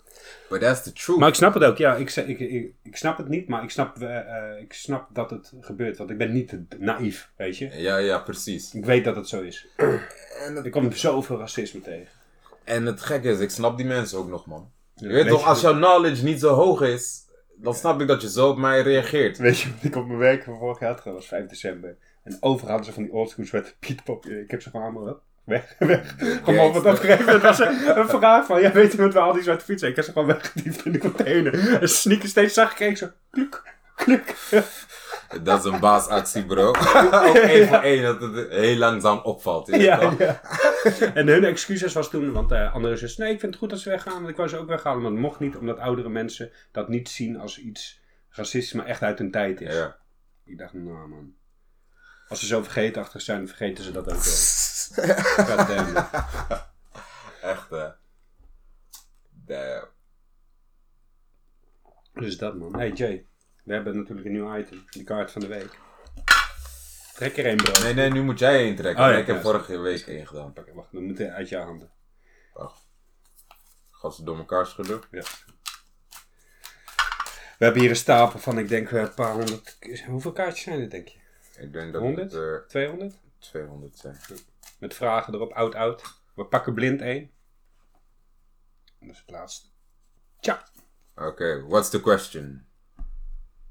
But 0.50 0.60
that's 0.62 0.84
the 0.84 0.94
truth. 0.94 1.20
Maar 1.20 1.30
ik 1.30 1.36
snap 1.36 1.54
het 1.54 1.64
ook, 1.64 1.78
ja. 1.78 1.96
Ik, 1.96 2.16
ik, 2.16 2.40
ik, 2.40 2.72
ik 2.84 2.96
snap 2.98 3.18
het 3.18 3.28
niet, 3.28 3.48
maar 3.48 3.64
ik 3.64 3.70
snap, 3.70 4.02
eh, 4.02 4.18
eh, 4.18 4.62
ik 4.62 4.74
snap 4.74 5.08
dat 5.14 5.30
het 5.30 5.54
gebeurt. 5.62 5.98
Want 5.98 6.10
ik 6.10 6.18
ben 6.18 6.34
niet 6.34 6.58
naïef, 6.80 7.30
weet 7.38 7.58
je. 7.58 7.70
Ja, 7.74 7.98
ja, 7.98 8.20
precies. 8.20 8.74
Ik 8.74 8.86
weet 8.86 9.04
dat 9.04 9.16
het 9.16 9.28
zo 9.28 9.42
is. 9.42 9.68
En 10.46 10.56
het, 10.56 10.66
Ik 10.66 10.72
kom 10.72 10.92
zoveel 10.92 11.38
racisme 11.40 11.82
tegen. 11.82 12.08
en 12.64 12.86
het 12.86 13.02
gekke 13.02 13.30
is, 13.30 13.40
ik 13.40 13.50
snap 13.50 13.78
die 13.78 13.86
mensen 13.86 14.18
ook 14.18 14.30
nog, 14.30 14.46
man. 14.46 14.72
Je 15.00 15.08
weet 15.08 15.28
toch, 15.28 15.46
als 15.46 15.62
jouw 15.62 15.76
knowledge 15.76 16.24
niet 16.24 16.40
zo 16.40 16.54
hoog 16.54 16.82
is, 16.82 17.26
dan 17.56 17.74
snap 17.74 18.02
ik 18.02 18.08
dat 18.08 18.22
je 18.22 18.30
zo 18.30 18.50
op 18.50 18.58
mij 18.58 18.82
reageert. 18.82 19.38
Weet 19.38 19.60
je 19.60 19.70
wat 19.74 19.84
ik 19.84 19.96
op 19.96 20.08
mijn 20.08 20.20
werk 20.20 20.44
van 20.44 20.58
vorig 20.58 20.80
jaar 20.80 20.90
had 20.90 21.00
gedaan? 21.00 21.14
was 21.14 21.28
5 21.28 21.46
december. 21.46 21.98
En 22.24 22.38
overal 22.40 22.70
hadden 22.70 22.86
ze 22.86 22.94
van 22.94 23.04
die 23.04 23.12
oldschool 23.12 23.46
zwarte 23.46 23.74
Piet 23.80 24.04
Pop. 24.04 24.26
Ik 24.26 24.52
heb 24.52 24.62
ze 24.62 24.70
gewoon 24.70 24.86
allemaal 24.86 25.14
op. 25.14 25.22
Weg, 25.44 25.76
weg. 25.80 26.16
Gewoon 26.44 26.74
wat 26.74 26.86
opgegeven. 26.86 27.34
Het 27.34 27.42
was 27.42 27.60
een, 27.60 27.98
een 28.00 28.10
vraag 28.10 28.46
van, 28.46 28.62
ja 28.62 28.72
weet 28.72 28.92
je 28.92 28.98
wat 28.98 29.14
we 29.14 29.20
al 29.20 29.34
die 29.34 29.44
zwarte 29.44 29.66
fietsen? 29.66 29.90
Ik 29.90 29.96
heb 29.96 30.06
ze 30.06 30.12
gewoon 30.12 30.28
weggediept 30.28 30.86
in 30.86 30.92
de 30.92 30.98
container. 30.98 31.82
En 31.82 31.90
sneaker 31.90 32.30
steeds 32.30 32.54
zag 32.54 32.72
ik, 32.72 32.80
ik 32.80 32.98
zo, 32.98 33.10
kluk, 33.30 33.64
kluk. 33.96 34.36
Dat 35.42 35.66
is 35.66 35.72
een 35.72 35.80
baasactie, 35.80 36.46
bro. 36.46 36.68
ook 37.28 37.36
één 37.36 37.68
voor 37.68 37.78
één, 37.78 38.04
dat 38.04 38.22
het 38.22 38.50
heel 38.50 38.78
langzaam 38.78 39.18
opvalt. 39.18 39.68
Ja, 39.68 40.14
ja. 40.18 40.42
En 41.14 41.28
hun 41.28 41.44
excuses 41.44 41.94
was 41.94 42.10
toen, 42.10 42.32
want 42.32 42.52
eh 42.52 42.74
andere 42.74 42.96
zus, 42.96 43.18
nee 43.18 43.34
ik 43.34 43.40
vind 43.40 43.52
het 43.52 43.62
goed 43.62 43.70
dat 43.70 43.80
ze 43.80 43.90
weggaan. 43.90 44.14
Want 44.14 44.30
ik 44.30 44.36
wou 44.36 44.50
ze 44.50 44.58
ook 44.58 44.68
weghalen, 44.68 45.02
maar 45.02 45.12
dat 45.12 45.20
mocht 45.20 45.40
niet. 45.40 45.56
Omdat 45.56 45.80
oudere 45.80 46.10
mensen 46.10 46.52
dat 46.72 46.90
niet 46.90 47.10
zien 47.10 47.40
als 47.40 47.60
iets 47.60 48.02
racistisch, 48.30 48.74
maar 48.74 48.86
echt 48.86 49.02
uit 49.02 49.18
hun 49.18 49.32
tijd 49.32 49.62
is. 49.62 49.76
Ja. 49.76 49.98
Ik 50.44 50.58
dacht, 50.58 50.74
nou 50.74 51.08
man. 51.08 51.34
Als 52.28 52.40
ze 52.40 52.46
zo 52.46 52.64
vergeetachtig 52.64 53.22
zijn, 53.22 53.48
vergeten 53.48 53.84
ze 53.84 53.92
dat 53.92 54.14
ook 54.14 54.24
wel. 54.24 54.34
Echt, 57.52 57.70
hè. 57.70 57.88
Damn. 59.46 59.88
Dus 62.14 62.38
dat 62.38 62.56
man. 62.56 62.76
Hey 62.76 62.92
Jay, 62.92 63.26
we 63.68 63.74
hebben 63.74 63.98
natuurlijk 63.98 64.28
een 64.28 64.34
nieuw 64.34 64.58
item. 64.58 64.84
De 64.90 65.04
kaart 65.04 65.32
van 65.32 65.42
de 65.42 65.48
week. 65.48 65.80
Trek 67.14 67.38
er 67.38 67.46
een 67.46 67.58
bro. 67.58 67.84
Nee, 67.84 67.94
nee, 67.94 68.10
nu 68.10 68.24
moet 68.24 68.40
jij 68.40 68.58
één 68.60 68.76
trekken. 68.76 69.04
Oh, 69.04 69.12
ja, 69.12 69.18
ik 69.18 69.28
heb 69.28 69.42
vorige 69.42 69.78
week 69.80 70.08
één 70.08 70.28
gedaan. 70.28 70.54
Pak, 70.54 70.70
wacht, 70.74 70.92
we 70.92 71.00
moeten 71.00 71.34
uit 71.34 71.50
je 71.50 71.58
handen. 71.58 71.92
Wacht. 72.54 72.88
Ga 73.92 74.10
ze 74.10 74.24
door 74.24 74.38
elkaar 74.38 74.66
schudden. 74.66 75.02
Ja. 75.12 75.22
We 77.58 77.66
hebben 77.66 77.82
hier 77.82 77.90
een 77.90 77.96
stapel 77.96 78.40
van, 78.40 78.60
ik 78.60 78.68
denk, 78.68 78.92
eh, 78.92 79.02
een 79.02 79.14
paar 79.14 79.34
honderd. 79.34 79.78
Hoeveel 80.08 80.32
kaartjes 80.32 80.64
zijn 80.64 80.80
er, 80.82 80.90
denk 80.90 81.08
je? 81.08 81.20
Ik 81.60 81.74
denk 81.74 81.94
dat 81.94 82.02
100? 82.02 82.32
het 82.32 82.42
er 82.42 82.66
200? 82.68 83.16
200 83.40 83.98
zijn. 83.98 84.18
Met 84.80 84.94
vragen 84.94 85.34
erop, 85.34 85.52
oud, 85.52 85.76
oud. 85.76 86.04
We 86.36 86.46
pakken 86.46 86.74
blind 86.74 87.02
één. 87.02 87.32
Dat 89.00 89.10
is 89.10 89.18
het 89.18 89.30
laatste. 89.30 89.68
Tja. 90.40 90.68
Oké, 91.16 91.66
what's 91.68 91.90
the 91.90 92.02
question? 92.02 92.67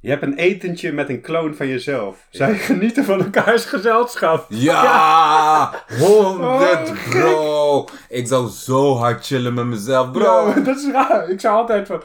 Je 0.07 0.13
hebt 0.13 0.23
een 0.25 0.37
etentje 0.37 0.93
met 0.93 1.09
een 1.09 1.21
kloon 1.21 1.55
van 1.55 1.67
jezelf. 1.69 2.27
Zij 2.31 2.55
genieten 2.69 3.05
van 3.05 3.25
elkaars 3.25 3.65
gezelschap. 3.65 4.47
Ja! 4.49 5.71
100 5.99 6.89
Oh, 6.91 7.09
bro! 7.11 7.89
Ik 8.09 8.27
zou 8.27 8.49
zo 8.49 8.95
hard 8.97 9.27
chillen 9.27 9.55
met 9.55 9.65
mezelf, 9.65 10.11
bro. 10.11 10.63
Dat 10.63 10.77
is 10.77 10.91
raar. 10.91 11.29
Ik 11.29 11.41
zou 11.41 11.57
altijd 11.57 11.87
van... 11.87 12.03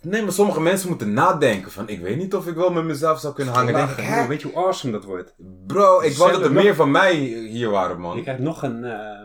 Nee, 0.00 0.22
maar 0.22 0.32
sommige 0.32 0.60
mensen 0.60 0.88
moeten 0.88 1.12
nadenken 1.12 1.70
van, 1.72 1.88
ik 1.88 2.00
weet 2.00 2.16
niet 2.16 2.34
of 2.34 2.46
ik 2.46 2.54
wel 2.54 2.70
met 2.72 2.84
mezelf 2.84 3.20
zou 3.20 3.34
kunnen 3.34 3.54
hangen. 3.54 3.74
Denk 3.74 3.90
ik, 3.90 4.28
weet 4.28 4.40
je 4.40 4.48
hoe 4.48 4.56
awesome 4.64 4.92
dat 4.92 5.04
wordt? 5.04 5.34
Bro, 5.66 6.00
ik 6.00 6.16
wou 6.16 6.32
dat 6.32 6.42
er 6.42 6.52
meer 6.52 6.74
van 6.74 6.90
mij 6.90 7.14
hier 7.14 7.70
waren, 7.70 7.96
Je 7.96 8.02
man. 8.02 8.22
krijgt 8.22 8.40
nog 8.40 8.62
een... 8.62 8.84
eh, 8.84 9.18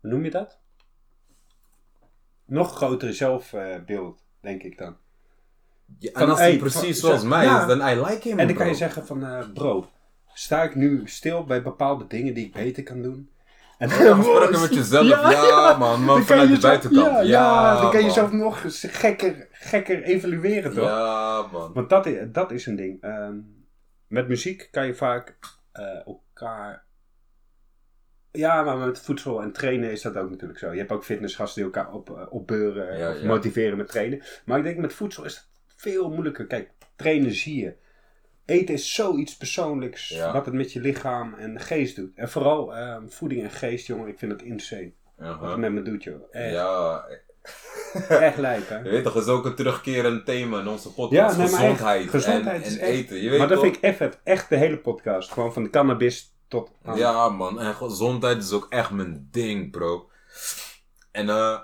hoe 0.00 0.10
noem 0.10 0.24
je 0.24 0.30
dat? 0.30 0.58
Nog 2.46 2.74
grotere 2.76 3.12
zelfbeeld, 3.12 4.24
denk 4.40 4.62
ik 4.62 4.78
dan. 4.78 4.96
Ja, 5.98 6.10
Van, 6.12 6.22
en 6.22 6.28
als 6.28 6.38
hey, 6.38 6.48
hij 6.48 6.58
precies 6.58 7.00
van- 7.00 7.08
zoals 7.08 7.22
mij 7.22 7.44
ja. 7.44 7.60
is, 7.60 7.66
dan 7.66 7.88
I 7.88 8.00
like 8.00 8.28
him, 8.28 8.38
En 8.38 8.46
dan 8.46 8.56
kan 8.56 8.66
je 8.68 8.74
zeggen 8.74 9.06
van... 9.06 9.26
eh, 9.26 9.44
bro, 9.54 9.88
sta 10.34 10.62
ik 10.62 10.74
nu 10.74 11.02
stil 11.04 11.44
bij 11.44 11.62
bepaalde 11.62 12.06
dingen 12.06 12.34
die 12.34 12.46
ik 12.46 12.52
beter 12.52 12.82
kan 12.82 13.02
doen? 13.02 13.30
En 13.78 13.88
Afspraken 13.90 14.60
met 14.60 14.74
jezelf, 14.74 15.30
ja, 15.32 15.76
man, 15.78 16.06
Dan 16.06 16.16
kan 16.16 16.24
vanuit 16.24 16.48
je 16.48 16.54
de 16.54 16.60
zelf- 16.60 16.72
buitenkant. 16.80 17.26
Ja, 17.26 17.72
dan 17.80 17.90
kan 17.90 18.00
je 18.00 18.06
man. 18.06 18.14
jezelf 18.14 18.32
nog 18.32 18.64
eens 18.64 18.86
gekker, 18.90 19.46
gekker 19.50 20.02
evalueren, 20.02 20.74
toch? 20.74 20.84
Ja, 20.84 21.46
man. 21.52 21.72
Want 21.72 21.88
dat 21.88 22.06
is, 22.06 22.18
dat 22.32 22.50
is 22.50 22.66
een 22.66 22.76
ding. 22.76 23.02
Ehm, 23.02 23.34
met 24.08 24.28
muziek 24.28 24.68
kan 24.70 24.86
je 24.86 24.94
vaak 24.94 25.38
eh, 25.72 26.06
elkaar. 26.06 26.84
Ja, 28.32 28.62
maar 28.62 28.76
met 28.76 29.00
voedsel 29.00 29.42
en 29.42 29.52
trainen 29.52 29.90
is 29.90 30.02
dat 30.02 30.16
ook 30.16 30.30
natuurlijk 30.30 30.58
zo. 30.58 30.72
Je 30.72 30.78
hebt 30.78 30.92
ook 30.92 31.04
fitnessgasten 31.04 31.62
die 31.64 31.72
elkaar 31.72 31.92
op, 31.92 32.10
eh, 32.10 32.22
opbeuren 32.30 33.10
of 33.16 33.22
motiveren 33.22 33.76
met 33.76 33.88
trainen. 33.88 34.22
Maar 34.44 34.58
ik 34.58 34.64
denk 34.64 34.76
met 34.78 34.92
voedsel 34.92 35.24
is 35.24 35.34
het 35.36 35.46
veel 35.90 36.10
moeilijker. 36.10 36.46
Kijk, 36.46 36.70
trainen 36.96 37.34
zie 37.34 37.62
je. 37.64 37.74
Eten 38.44 38.74
is 38.74 38.94
zoiets 38.94 39.36
persoonlijks. 39.36 40.08
Ja. 40.08 40.32
Wat 40.32 40.44
het 40.44 40.54
met 40.54 40.72
je 40.72 40.80
lichaam 40.80 41.34
en 41.34 41.60
geest 41.60 41.96
doet. 41.96 42.10
En 42.14 42.28
vooral 42.30 42.74
ehm, 42.74 43.08
voeding 43.08 43.42
en 43.42 43.50
geest, 43.50 43.86
jongen. 43.86 44.08
Ik 44.08 44.18
vind 44.18 44.32
het 44.32 44.42
insane. 44.42 44.92
Wat 45.16 45.28
Uh-huh. 45.28 45.50
het 45.50 45.58
met 45.58 45.72
me 45.72 45.82
doet, 45.82 46.02
joh. 46.02 46.22
Echt, 46.30 46.52
Ja, 46.52 47.06
echt 48.08 48.36
lijp, 48.36 48.68
hè. 48.68 48.76
je 48.84 48.90
weet 48.90 49.04
toch, 49.04 49.16
is 49.16 49.26
ook 49.26 49.44
een 49.44 49.54
terugkerend 49.54 50.24
thema 50.24 50.60
in 50.60 50.66
onze 50.68 50.88
Ja, 50.88 50.94
podcast. 50.94 51.36
nee, 51.36 51.46
echt, 51.46 52.10
gezondheid, 52.10 52.62
en, 52.64 52.70
echt- 52.70 52.80
eten. 52.80 53.22
Je 53.22 53.28
weet 53.30 53.38
Maar 53.38 53.48
dat 53.48 53.56
toch? 53.56 53.66
vind 53.66 53.76
ik 53.76 53.82
even, 53.82 54.12
echt 54.24 54.48
de 54.48 54.56
hele 54.56 54.78
podcast. 54.78 55.32
Gewoon 55.32 55.52
van 55.52 55.62
de 55.62 55.70
cannabis 55.70 56.34
tot 56.48 56.70
aan. 56.82 56.98
Ja, 56.98 57.28
man. 57.28 57.60
En 57.60 57.74
gezondheid 57.74 58.42
is 58.42 58.52
ook 58.52 58.66
echt 58.68 58.90
mijn 58.90 59.28
ding, 59.30 59.70
bro. 59.70 60.10
En, 61.12 61.28
eh. 61.28 61.58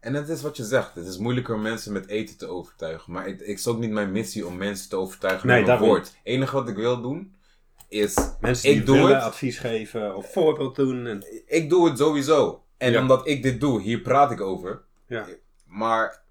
En 0.00 0.14
het 0.14 0.28
is 0.28 0.42
wat 0.42 0.56
je 0.56 0.64
zegt. 0.64 0.94
Het 0.94 1.06
is 1.06 1.18
moeilijker 1.18 1.54
om 1.54 1.62
mensen 1.62 1.92
met 1.92 2.08
eten 2.08 2.36
te 2.38 2.46
overtuigen. 2.46 3.12
Maar 3.12 3.24
het, 3.26 3.38
het 3.40 3.48
is 3.48 3.66
ook 3.66 3.78
niet 3.78 3.90
mijn 3.90 4.12
missie 4.12 4.46
om 4.46 4.56
mensen 4.56 4.88
te 4.88 4.96
overtuigen 4.96 5.46
Nee, 5.46 5.56
met 5.58 5.66
mijn 5.66 5.78
woord. 5.80 6.06
Het 6.06 6.16
enige 6.22 6.54
wat 6.54 6.68
ik 6.68 6.76
wil 6.76 7.00
doen, 7.00 7.34
is... 7.88 8.14
Mensen 8.40 8.70
die 8.70 8.78
ik 8.80 8.86
doe 8.86 8.96
willen 8.96 9.14
het. 9.14 9.22
advies 9.24 9.58
geven 9.58 10.16
of 10.16 10.32
voorbeeld 10.32 10.76
doen. 10.76 11.06
En, 11.06 11.24
Ik 11.46 11.70
doe 11.70 11.88
het 11.88 11.98
sowieso. 11.98 12.62
En 12.76 12.92
Ja. 12.92 13.00
omdat 13.00 13.26
ik 13.28 13.42
dit 13.42 13.60
doe, 13.60 13.80
hier 13.80 14.00
praat 14.00 14.30
ik 14.30 14.40
over. 14.40 14.82
ja. 15.06 15.26
Maar... 15.66 16.22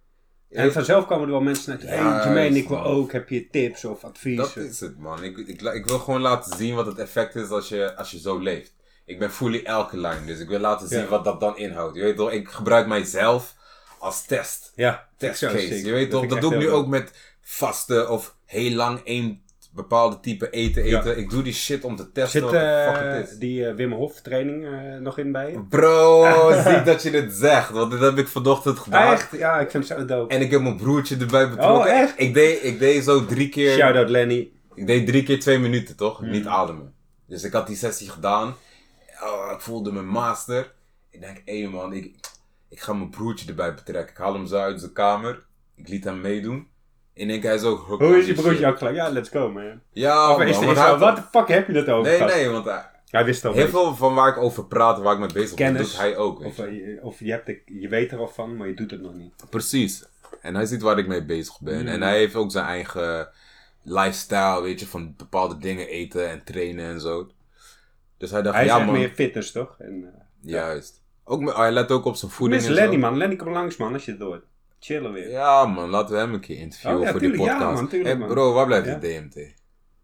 en 0.49 0.71
vanzelf 0.73 1.05
komen 1.05 1.25
er 1.25 1.31
wel 1.31 1.41
mensen. 1.41 1.79
Hé, 1.79 1.87
hey, 1.87 1.97
Juist, 1.97 2.23
Jermaine, 2.23 2.57
ik 2.57 2.67
wil 2.67 2.83
ook. 2.83 3.11
Heb 3.11 3.29
je 3.29 3.49
tips 3.49 3.85
of 3.85 4.03
advies? 4.03 4.37
Dat 4.37 4.55
is 4.55 4.79
het, 4.79 4.97
man. 4.99 5.23
Ik, 5.23 5.37
ik, 5.37 5.61
ik 5.61 5.85
wil 5.85 5.99
gewoon 5.99 6.21
laten 6.21 6.57
zien 6.57 6.75
wat 6.75 6.85
het 6.85 6.97
effect 6.97 7.35
is 7.35 7.49
als 7.49 7.69
je, 7.69 7.95
als 7.95 8.11
je 8.11 8.19
zo 8.19 8.37
leeft. 8.39 8.73
Ik 9.05 9.19
ben 9.19 9.31
fully 9.31 9.65
alkaline, 9.65 10.25
dus 10.25 10.39
ik 10.39 10.47
wil 10.49 10.59
laten 10.59 10.87
zien 10.87 10.99
Ja. 10.99 11.07
wat 11.07 11.23
dat 11.23 11.39
dan 11.39 11.57
inhoudt. 11.57 11.95
Je 11.95 12.01
weet 12.01 12.15
toch, 12.15 12.31
ik 12.31 12.49
gebruik 12.49 12.87
mijzelf 12.87 13.55
als 13.99 14.25
test. 14.25 14.71
Ja, 14.75 15.07
Testcase. 15.17 15.85
Je 15.85 15.91
weet 15.91 16.09
toch, 16.09 16.25
dat 16.25 16.41
doe 16.41 16.53
ik 16.53 16.59
nu 16.59 16.69
ook 16.69 16.87
met 16.87 17.35
vasten 17.41 18.09
of 18.09 18.35
heel 18.45 18.71
lang 18.71 19.01
één 19.03 19.41
bepaalde 19.71 20.19
type 20.19 20.49
eten 20.49 20.85
Ja. 20.85 20.99
eten. 20.99 21.17
Ik 21.17 21.29
doe 21.29 21.43
die 21.43 21.53
shit 21.53 21.83
om 21.83 21.95
te 21.95 22.11
testen 22.11 22.41
Zit 22.41 22.53
eh, 22.53 22.93
fuck 22.93 23.03
het 23.03 23.29
is. 23.29 23.37
die 23.37 23.67
eh, 23.67 23.75
Wim 23.75 23.91
Hof 23.91 24.21
training 24.21 24.65
eh, 24.65 24.99
nog 24.99 25.17
in 25.17 25.31
bij 25.31 25.51
je? 25.51 25.59
Bro, 25.69 26.25
zie 26.65 26.81
dat 26.81 27.03
je 27.03 27.11
dit 27.11 27.33
zegt, 27.33 27.69
want 27.69 27.91
dit 27.91 27.99
heb 27.99 28.17
ik 28.17 28.27
vanochtend 28.27 28.79
gedaan. 28.79 29.13
Echt? 29.13 29.31
Ja, 29.31 29.59
ik 29.59 29.71
vind 29.71 29.89
het 29.89 29.99
zo 29.99 30.05
dope. 30.05 30.33
En 30.33 30.41
ik 30.41 30.51
heb 30.51 30.61
mijn 30.61 30.77
broertje 30.77 31.17
erbij 31.17 31.49
betrokken. 31.49 31.91
Oh, 31.91 31.99
echt? 31.99 32.13
Ik 32.17 32.33
deed, 32.33 32.63
ik 32.63 32.79
deed 32.79 33.03
zo 33.03 33.25
drie 33.25 33.49
keer... 33.49 33.75
Shout-out 33.75 34.09
Lenny. 34.09 34.49
Ik 34.75 34.87
deed 34.87 35.07
drie 35.07 35.23
keer 35.23 35.39
twee 35.39 35.59
minuten, 35.59 35.95
toch? 35.95 36.17
Hmm. 36.17 36.29
Niet 36.29 36.45
ademen. 36.45 36.93
Dus 37.27 37.43
ik 37.43 37.51
had 37.53 37.67
die 37.67 37.75
sessie 37.77 38.09
gedaan. 38.09 38.55
Oh, 39.23 39.51
ik 39.51 39.61
voelde 39.61 39.91
mijn 39.91 40.07
master. 40.07 40.73
Ik 41.09 41.21
denk, 41.21 41.41
hé 41.45 41.67
man, 41.67 41.93
ik, 41.93 42.15
ik 42.69 42.79
ga 42.79 42.93
mijn 42.93 43.09
broertje 43.09 43.49
erbij 43.49 43.73
betrekken. 43.73 44.11
Ik 44.11 44.17
haal 44.17 44.33
hem 44.33 44.47
zo 44.47 44.57
uit 44.57 44.79
zijn 44.79 44.93
kamer. 44.93 45.43
Ik 45.75 45.87
liet 45.87 46.03
hem 46.03 46.21
meedoen. 46.21 46.67
Één 47.13 47.27
keer 47.27 47.43
hij 47.43 47.55
is 47.55 47.63
ook... 47.63 47.79
Hoe 47.87 48.17
is 48.17 48.25
je 48.27 48.33
broertje 48.33 48.67
ook 48.67 48.77
gelijk? 48.77 48.95
Ja, 48.95 49.09
let's 49.09 49.29
go, 49.29 49.51
man. 49.51 49.81
Ja, 49.91 50.31
Of 50.31 50.37
man. 50.37 50.47
is 50.47 50.57
wat 50.99 51.15
de 51.15 51.21
fuck 51.31 51.47
heb 51.47 51.67
je 51.67 51.73
dat 51.73 51.87
over? 51.87 52.11
Nee, 52.11 52.21
nee, 52.21 52.49
want 52.49 52.65
hij- 52.65 52.89
Hij 53.09 53.25
wist 53.25 53.41
het 53.43 53.51
al 53.51 53.57
heel 53.57 53.67
veel 53.67 53.95
van 53.95 54.13
waar 54.13 54.29
ik 54.29 54.37
over 54.37 54.65
praat, 54.65 54.99
waar 54.99 55.13
ik 55.13 55.19
mee 55.19 55.33
bezig 55.33 55.55
ben, 55.55 55.65
Kennis. 55.65 55.89
doet 55.91 55.97
hij 55.99 56.17
ook. 56.17 56.39
Of, 56.45 56.57
je. 56.57 56.99
of 57.01 57.19
je, 57.19 57.31
hebt 57.31 57.45
de, 57.45 57.61
je 57.65 57.87
weet 57.87 58.11
er 58.11 58.19
al 58.19 58.27
van, 58.27 58.57
maar 58.57 58.67
je 58.67 58.73
doet 58.73 58.91
het 58.91 59.01
nog 59.01 59.13
niet. 59.13 59.33
Precies. 59.49 60.05
En 60.41 60.55
hij 60.55 60.65
ziet 60.65 60.81
waar 60.81 60.97
ik 60.97 61.07
mee 61.07 61.25
bezig 61.25 61.59
ben. 61.59 61.81
Mm. 61.81 61.87
En 61.87 62.01
hij 62.01 62.17
heeft 62.17 62.35
ook 62.35 62.51
zijn 62.51 62.65
eigen 62.65 63.29
lifestyle, 63.83 64.61
weet 64.61 64.79
je, 64.79 64.87
van 64.87 65.13
bepaalde 65.17 65.57
dingen 65.57 65.87
eten 65.87 66.29
en 66.29 66.43
trainen 66.43 66.85
en 66.85 67.01
zo. 67.01 67.29
Dus 68.17 68.31
hij 68.31 68.41
dacht, 68.41 68.55
Hij 68.55 68.65
is 68.65 68.71
ja 68.71 68.79
man, 68.79 68.93
meer 68.93 69.09
fitness, 69.09 69.51
toch? 69.51 69.75
En, 69.79 70.03
eh, 70.13 70.49
juist. 70.51 71.01
Ook, 71.29 71.41
met- 71.41 71.55
hij 71.55 71.71
let 71.71 71.91
ook 71.91 72.05
op 72.05 72.15
zijn 72.15 72.31
voeding 72.31 72.61
is 72.61 72.67
en 72.67 72.73
Lenny, 72.73 72.93
zo. 72.93 72.99
man? 72.99 73.17
Lenny, 73.17 73.35
kom 73.35 73.49
langs, 73.51 73.77
man, 73.77 73.93
als 73.93 74.05
je 74.05 74.11
het 74.11 74.19
doet. 74.19 74.41
Chillen 74.79 75.11
weer. 75.13 75.29
Ja, 75.29 75.37
Ja 75.61 75.65
man, 75.65 75.89
laten 75.89 76.13
we 76.15 76.21
hem 76.21 76.33
een 76.33 76.39
keer 76.39 76.57
interviewen 76.57 76.97
Oh, 76.99 77.03
ja, 77.03 77.11
voor 77.11 77.19
tuurlijk, 77.19 77.41
die 77.41 77.49
ja, 77.51 77.57
podcast. 77.57 77.81
man, 77.81 77.89
tuurlijk, 77.89 78.09
hey, 78.09 78.19
man. 78.19 78.27
bro, 78.29 78.53
waar 78.53 78.65
blijft 78.65 78.87
Ja. 78.87 78.95
de 78.97 79.07
DMT? 79.07 79.55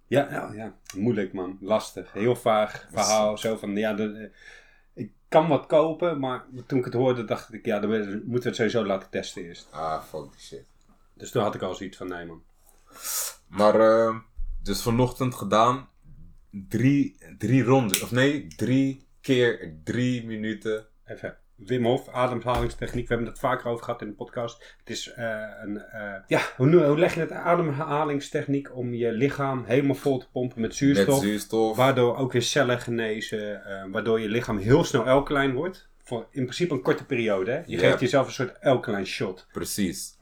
ja, 0.07 0.51
ja, 0.55 0.75
Moeilijk, 0.95 1.33
man. 1.33 1.57
Lastig. 1.61 2.11
Heel 2.13 2.35
vaag 2.35 2.87
verhaal. 2.91 3.37
Zo 3.37 3.55
van, 3.55 3.75
ja, 3.75 3.93
de, 3.93 4.31
eh, 4.93 5.03
ik 5.03 5.11
kan 5.27 5.47
wat 5.47 5.65
kopen, 5.65 6.19
maar 6.19 6.45
toen 6.67 6.77
ik 6.79 6.85
het 6.85 6.93
hoorde, 6.93 7.25
dacht 7.25 7.53
ik, 7.53 7.65
ja, 7.65 7.79
dan 7.79 7.89
moeten 7.89 8.29
we 8.29 8.39
het 8.43 8.55
sowieso 8.55 8.85
laten 8.85 9.09
testen 9.09 9.43
eerst. 9.43 9.67
Ah, 9.71 10.03
fuck 10.03 10.31
die 10.31 10.39
shit. 10.41 10.65
Dus 11.13 11.31
toen 11.31 11.43
had 11.43 11.55
ik 11.55 11.61
al 11.61 11.73
zoiets 11.75 11.97
van, 11.97 12.07
nee, 12.07 12.25
man. 12.25 12.43
Maar, 13.47 13.79
eh, 13.79 14.15
dus 14.63 14.81
vanochtend 14.81 15.35
gedaan. 15.35 15.87
Drie, 16.51 17.17
drie 17.37 17.63
rondes. 17.63 18.01
Of 18.01 18.11
nee, 18.11 18.47
drie 18.47 19.07
keer 19.21 19.73
drie 19.83 20.25
minuten. 20.25 20.85
Even. 21.07 21.37
Wim 21.55 21.85
Hof, 21.85 22.09
ademhalingstechniek. 22.09 23.07
We 23.07 23.13
hebben 23.13 23.31
het 23.31 23.39
vaker 23.41 23.67
over 23.69 23.83
gehad 23.83 24.01
in 24.01 24.07
de 24.07 24.13
podcast. 24.13 24.75
Het 24.77 24.89
is 24.89 25.11
eh, 25.13 25.25
een. 25.61 25.77
eh, 25.81 26.13
ja, 26.27 26.41
hoe, 26.57 26.83
hoe 26.85 26.99
leg 26.99 27.13
je 27.13 27.19
het? 27.19 27.31
Ademhalingstechniek 27.31 28.75
om 28.75 28.93
je 28.93 29.11
lichaam 29.11 29.63
helemaal 29.65 29.95
vol 29.95 30.17
te 30.19 30.29
pompen 30.31 30.61
met 30.61 30.75
zuurstof. 30.75 31.07
Met 31.21 31.29
zuurstof. 31.29 31.77
Waardoor 31.77 32.17
ook 32.17 32.31
weer 32.31 32.41
cellen 32.41 32.79
genezen. 32.79 33.65
eh, 33.65 33.83
waardoor 33.91 34.19
je 34.19 34.27
lichaam 34.29 34.57
heel 34.57 34.83
snel 34.83 35.03
alkaline 35.03 35.53
wordt. 35.53 35.91
Voor 36.03 36.27
in 36.31 36.43
principe 36.43 36.73
een 36.73 36.81
korte 36.81 37.05
periode. 37.05 37.51
Hè? 37.51 37.61
Je 37.65 37.77
geeft 37.77 37.99
jezelf 37.99 38.27
een 38.27 38.33
soort 38.33 38.61
alkaline 38.61 39.05
shot. 39.05 39.47
Precies. 39.51 40.17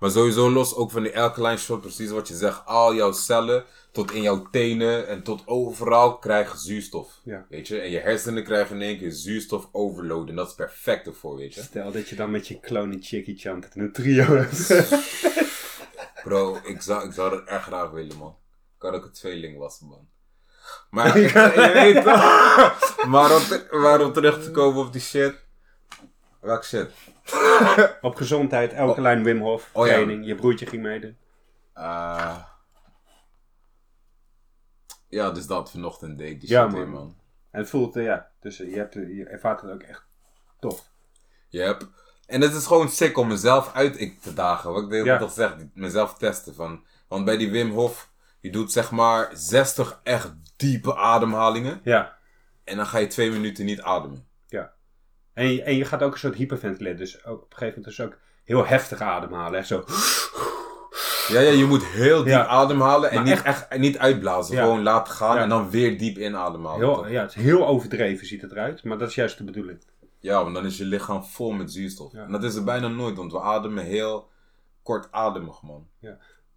Maar 0.00 0.10
sowieso 0.10 0.50
los 0.50 0.74
ook 0.74 0.90
van 0.90 1.02
die 1.02 1.18
alkaline 1.20 1.56
shot, 1.56 1.80
precies 1.80 2.10
wat 2.10 2.28
je 2.28 2.34
zegt. 2.34 2.66
Al 2.66 2.94
jouw 2.94 3.12
cellen, 3.12 3.64
tot 3.92 4.12
in 4.12 4.22
jouw 4.22 4.46
tenen 4.50 5.08
en 5.08 5.22
tot 5.22 5.42
overal 5.46 6.18
krijgen 6.18 6.58
zuurstof. 6.58 7.20
Ja. 7.24 7.46
Weet 7.48 7.68
je? 7.68 7.80
En 7.80 7.90
je 7.90 7.98
hersenen 7.98 8.44
krijgen 8.44 8.76
in 8.76 8.82
één 8.82 8.98
keer 8.98 9.10
zuurstof 9.12 9.68
overload. 9.72 10.28
En 10.28 10.36
dat 10.36 10.48
is 10.48 10.54
perfect 10.54 11.06
ervoor, 11.06 11.36
weet 11.36 11.54
je? 11.54 11.62
Stel 11.62 11.92
dat 11.92 12.08
je 12.08 12.16
dan 12.16 12.30
met 12.30 12.48
je 12.48 12.60
clone 12.60 12.96
Chicky 13.00 13.36
Chant 13.36 13.64
het 13.64 13.74
in 13.74 13.82
een 13.82 13.92
trio 13.92 14.24
hebt. 14.24 14.66
Bro, 16.24 16.58
ik 16.64 16.82
zou, 16.82 17.06
ik 17.06 17.12
zou 17.12 17.30
dat 17.30 17.44
echt 17.48 17.62
graag 17.62 17.90
willen, 17.90 18.16
man. 18.16 18.36
Ik 18.76 18.82
had 18.82 18.92
ook 18.94 19.04
een 19.04 19.12
tweeling 19.12 19.58
was, 19.58 19.80
man. 19.80 20.08
Maar 20.90 21.18
je 21.18 21.70
weet 21.72 22.04
toch. 22.04 23.06
Maar 23.06 23.34
om, 23.36 23.42
te- 23.42 23.66
maar 23.70 24.04
om 24.04 24.12
terug 24.12 24.42
te 24.42 24.50
komen 24.50 24.84
op 24.86 24.92
die 24.92 25.00
shit. 25.00 25.34
Welk 26.40 26.64
shit? 26.64 26.90
Op 28.00 28.14
gezondheid, 28.14 28.74
alkaline 28.74 29.22
Wim 29.24 29.40
Hof. 29.40 29.70
Oh 29.72 29.86
ja. 29.86 29.92
training. 29.92 30.26
Je 30.26 30.34
broertje 30.34 30.66
ging 30.66 30.82
meedoen. 30.82 31.16
Eh, 31.74 32.36
ja, 35.08 35.30
dus 35.30 35.46
dat 35.46 35.70
vanochtend 35.70 36.18
deed 36.18 36.30
ik 36.30 36.40
die 36.40 36.48
Ja, 36.50 36.68
shit 36.68 36.78
man. 36.78 36.90
man. 36.90 37.16
En 37.50 37.60
het 37.60 37.68
voelt, 37.70 37.96
eh, 37.96 38.04
ja. 38.04 38.30
Dus 38.40 38.60
eh, 38.60 38.70
je, 38.70 38.76
hebt, 38.76 38.94
je 38.94 39.24
ervaart 39.30 39.60
het 39.60 39.70
ook 39.70 39.82
echt 39.82 40.04
tof. 40.60 40.88
Yep. 41.48 41.88
En 42.26 42.40
het 42.40 42.54
is 42.54 42.66
gewoon 42.66 42.88
sick 42.88 43.16
om 43.18 43.28
mezelf 43.28 43.72
uit 43.74 44.00
ik 44.00 44.20
te 44.20 44.32
dagen. 44.32 44.72
Wat 44.72 44.82
ik 44.82 44.88
de 44.88 44.94
hele 44.94 45.06
Ja. 45.06 45.18
tijd 45.18 45.32
zeg, 45.32 45.56
mezelf 45.74 46.14
testen. 46.14 46.54
Van, 46.54 46.84
want 47.08 47.24
bij 47.24 47.36
die 47.36 47.50
Wim 47.50 47.70
Hof, 47.70 48.10
je 48.40 48.50
doet 48.50 48.72
zeg 48.72 48.90
maar 48.90 49.30
60 49.32 50.00
echt 50.02 50.32
diepe 50.56 50.96
ademhalingen. 50.96 51.80
Ja. 51.84 52.16
En 52.64 52.76
dan 52.76 52.86
ga 52.86 52.98
je 52.98 53.06
twee 53.06 53.30
minuten 53.30 53.64
niet 53.64 53.80
ademen. 53.80 54.28
Ja. 55.34 55.42
En 55.42 55.52
je, 55.52 55.62
en 55.62 55.76
je 55.76 55.84
gaat 55.84 56.02
ook 56.02 56.12
een 56.12 56.18
soort 56.18 56.34
hyperventileren. 56.34 56.98
Dus 56.98 57.24
ook, 57.24 57.42
op 57.42 57.50
een 57.50 57.56
gegeven 57.58 57.80
moment 57.80 57.96
dus 57.96 58.06
ook 58.06 58.18
heel 58.44 58.66
heftig 58.66 59.00
ademhalen. 59.00 59.58
Hè? 59.60 59.64
Zo. 59.66 59.84
Ja, 61.28 61.40
ja, 61.40 61.50
je 61.50 61.64
moet 61.64 61.84
heel 61.86 62.18
diep 62.18 62.26
Ja. 62.32 62.46
ademhalen 62.46 63.10
en 63.10 63.14
Maar 63.16 63.24
niet, 63.24 63.32
echt- 63.42 63.44
echt, 63.68 63.78
niet 63.80 63.98
uitblazen. 63.98 64.54
Ja. 64.56 64.62
Gewoon 64.62 64.82
laten 64.82 65.14
gaan 65.14 65.36
Ja. 65.36 65.42
en 65.42 65.48
dan 65.48 65.70
weer 65.70 65.98
diep 65.98 66.18
inademhalen. 66.18 66.86
Heel, 66.88 67.08
ja, 67.08 67.20
het 67.22 67.30
is 67.36 67.42
heel 67.42 67.66
overdreven 67.66 68.26
ziet 68.26 68.42
het 68.42 68.50
eruit. 68.52 68.84
Maar 68.84 68.98
dat 68.98 69.08
is 69.08 69.14
juist 69.14 69.38
de 69.38 69.44
bedoeling. 69.44 69.78
Ja, 70.20 70.42
want 70.42 70.54
dan 70.54 70.66
is 70.66 70.76
je 70.78 70.84
lichaam 70.84 71.24
vol 71.24 71.50
met 71.52 71.72
zuurstof. 71.72 72.12
Ja. 72.12 72.24
En 72.24 72.32
dat 72.32 72.44
is 72.44 72.54
er 72.54 72.64
bijna 72.64 72.88
nooit, 72.88 73.16
want 73.16 73.32
we 73.32 73.40
ademen 73.40 73.84
heel 73.84 74.28
kortademig, 74.82 75.62
man. 75.62 75.86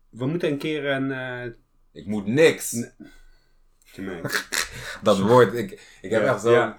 We 0.10 0.26
moeten 0.26 0.50
een 0.50 0.58
keer 0.58 0.86
een... 0.86 1.12
eh 1.12 1.52
Ik 1.92 2.06
moet 2.06 2.26
niks. 2.26 2.72
Nee. 3.96 4.22
Dat 5.04 5.20
woord, 5.20 5.54
ik, 5.54 5.72
ik 6.02 6.12
heb 6.12 6.22
Ja, 6.22 6.28
echt 6.34 6.42
zo'n 6.42 6.52
ja. 6.52 6.78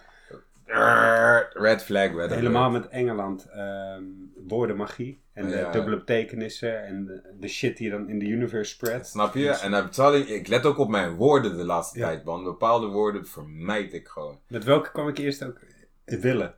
Red 1.53 1.83
flag 1.83 2.13
dat 2.13 2.31
helemaal 2.31 2.71
met 2.71 2.89
Engeland. 2.89 3.47
ehm 3.51 4.03
woordenmagie. 4.49 5.23
En 5.33 5.49
de 5.49 5.69
dubbele 5.73 5.97
betekenissen. 5.97 6.85
En 6.85 7.05
de, 7.05 7.23
de 7.41 7.49
shit 7.49 7.77
die 7.77 7.87
je 7.87 7.93
dan 7.93 8.09
in 8.09 8.19
de 8.19 8.25
universe 8.27 8.73
spreadt. 8.73 9.07
Snap 9.07 9.35
je? 9.35 9.49
En 9.51 9.73
I'm 9.73 9.91
telling 9.91 10.27
you, 10.27 10.39
ik 10.39 10.47
let 10.49 10.67
ook 10.67 10.79
op 10.79 10.89
mijn 10.89 11.15
woorden 11.15 11.57
de 11.57 11.65
laatste 11.65 11.99
Ja. 11.99 12.07
tijd, 12.07 12.25
man. 12.25 12.45
Bepaalde 12.45 12.87
woorden 12.87 13.27
vermijd 13.27 13.93
ik 13.93 14.09
gewoon. 14.09 14.41
Met 14.49 14.65
welke 14.65 14.91
kwam 14.91 15.09
ik 15.09 15.19
eerst 15.19 15.45
ook 15.45 15.61
willen? 16.05 16.55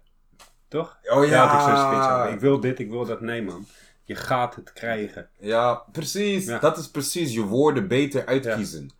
Toch? 0.68 0.98
Oh 1.02 1.26
ja! 1.26 1.44
ik 1.44 1.60
zo'n 1.60 1.76
speech 1.86 2.12
over. 2.18 2.32
Ik 2.32 2.40
wil 2.40 2.60
dit, 2.60 2.78
ik 2.78 2.90
wil 2.90 3.04
dat. 3.04 3.20
Nee 3.20 3.42
man. 3.42 3.66
Je 4.04 4.14
gaat 4.14 4.54
het 4.54 4.72
krijgen. 4.72 5.28
Ja, 5.38 5.82
precies. 5.92 6.46
Dat 6.60 6.78
is 6.78 6.90
precies 6.90 7.34
je 7.34 7.42
woorden 7.42 7.88
beter 7.88 8.26
uitkiezen. 8.26 8.90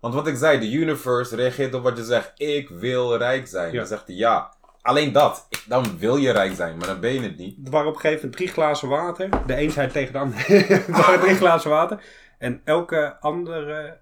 Want 0.00 0.14
wat 0.14 0.26
ik 0.26 0.36
zei, 0.36 0.58
de 0.58 0.72
universe 0.72 1.36
reageert 1.36 1.74
op 1.74 1.82
wat 1.82 1.96
je 1.96 2.04
zegt. 2.04 2.32
Ik 2.36 2.68
wil 2.68 3.16
rijk 3.16 3.46
zijn. 3.46 3.74
Dan 3.74 3.86
zegt 3.86 4.06
hij 4.06 4.16
ja. 4.16 4.53
Alleen 4.84 5.12
dat. 5.12 5.48
Dan 5.66 5.98
wil 5.98 6.16
je 6.16 6.30
rijk 6.30 6.54
zijn, 6.54 6.76
maar 6.76 6.86
dan 6.86 7.00
ben 7.00 7.12
je 7.12 7.20
het 7.20 7.36
niet. 7.36 7.56
Er 7.64 7.70
waren 7.70 7.88
op 7.88 7.94
een 7.94 8.00
gegeven 8.00 8.20
moment 8.20 8.36
drie 8.36 8.48
glazen 8.48 8.88
water. 8.88 9.46
De 9.46 9.60
een 9.60 9.70
zei 9.70 9.90
tegen 9.90 10.12
de 10.12 10.18
ander. 10.18 10.50
er 10.70 10.84
waren 10.92 11.20
drie 11.20 11.34
glazen 11.34 11.70
water. 11.70 12.04
En 12.38 12.60
elke 12.64 13.16
andere, 13.20 13.98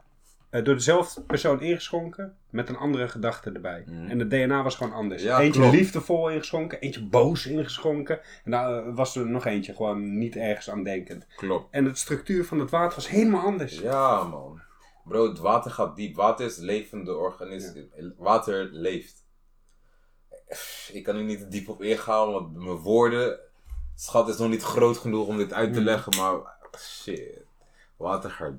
eh, 0.51 0.65
door 0.65 0.75
dezelfde 0.75 1.21
persoon 1.21 1.61
ingeschonken, 1.61 2.37
met 2.51 2.69
een 2.69 2.77
andere 2.77 3.09
gedachte 3.09 3.51
erbij. 3.51 3.85
Mhm. 3.87 4.11
En 4.11 4.19
het 4.19 4.31
DNA 4.31 4.63
was 4.63 4.75
gewoon 4.75 4.93
anders. 4.93 5.23
Ja, 5.23 5.41
eentje 5.41 5.61
klopt. 5.61 5.77
liefdevol 5.77 6.31
ingeschonken, 6.31 6.81
eentje 6.81 7.05
boos 7.05 7.47
ingeschonken. 7.47 8.21
En 8.45 8.51
daar 8.51 8.87
eh, 8.87 8.95
was 8.95 9.17
er 9.17 9.27
nog 9.27 9.47
eentje 9.47 9.75
gewoon 9.75 10.19
niet 10.19 10.37
ergens 10.37 10.71
aan 10.71 10.83
denkend. 10.83 11.27
Klopt. 11.37 11.67
En 11.71 11.85
de 11.85 11.95
structuur 11.95 12.45
van 12.45 12.59
het 12.59 12.71
water 12.71 12.95
was 12.95 13.09
helemaal 13.09 13.45
anders. 13.45 13.79
Ja, 13.79 14.23
man. 14.23 14.61
Bro, 15.05 15.29
het 15.29 15.39
water 15.39 15.71
gaat 15.71 15.97
diep. 15.97 16.17
Water 16.17 16.47
is 16.47 16.57
levende 16.57 17.17
organisme. 17.17 17.87
Water 18.17 18.69
leeft. 18.73 19.22
Ik 20.93 21.03
kan 21.05 21.17
er 21.17 21.23
niet 21.23 21.51
diep 21.51 21.69
op 21.69 21.83
ingaan, 21.83 22.33
want 22.33 22.55
mijn 22.57 22.77
woorden... 22.77 23.39
Schat 23.95 24.29
is 24.29 24.37
nog 24.37 24.49
niet 24.49 24.63
groot 24.63 24.97
genoeg 24.99 25.27
om 25.27 25.37
dit 25.37 25.53
uit 25.53 25.73
te 25.73 25.79
Mm. 25.79 25.85
leggen, 25.85 26.17
maar... 26.17 26.41
Shit. 26.79 27.39
Water 27.97 28.31
gaat, 28.31 28.53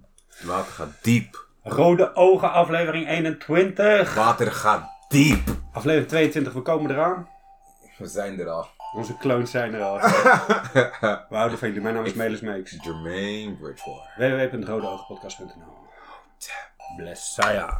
water 0.43 0.71
gaat 0.71 1.03
diep. 1.03 1.47
Rode 1.63 2.15
ogen, 2.15 2.51
aflevering 2.51 3.07
21. 3.07 4.13
Water 4.15 4.51
gaat 4.51 4.89
diep. 5.07 5.41
Aflevering 5.71 6.07
22, 6.09 6.53
we 6.53 6.61
komen 6.61 6.91
eraan. 6.91 7.29
We 7.97 8.07
zijn 8.07 8.39
er 8.39 8.49
al. 8.49 8.67
Onze 8.97 9.17
clones 9.17 9.51
zijn 9.51 9.73
er 9.73 9.81
al. 9.83 9.97
we 11.29 11.35
houden 11.35 11.57
van 11.57 11.67
jullie. 11.67 11.83
Mijn 11.83 11.95
naam 11.95 12.05
is 12.05 12.13
Melis 12.13 12.41
Meeks. 12.41 12.77
Jermaine 12.81 13.55
Bridgewater. 13.55 14.13
www.rodeoogpodcast.nl 14.17 15.81
Blessaya. 16.97 17.77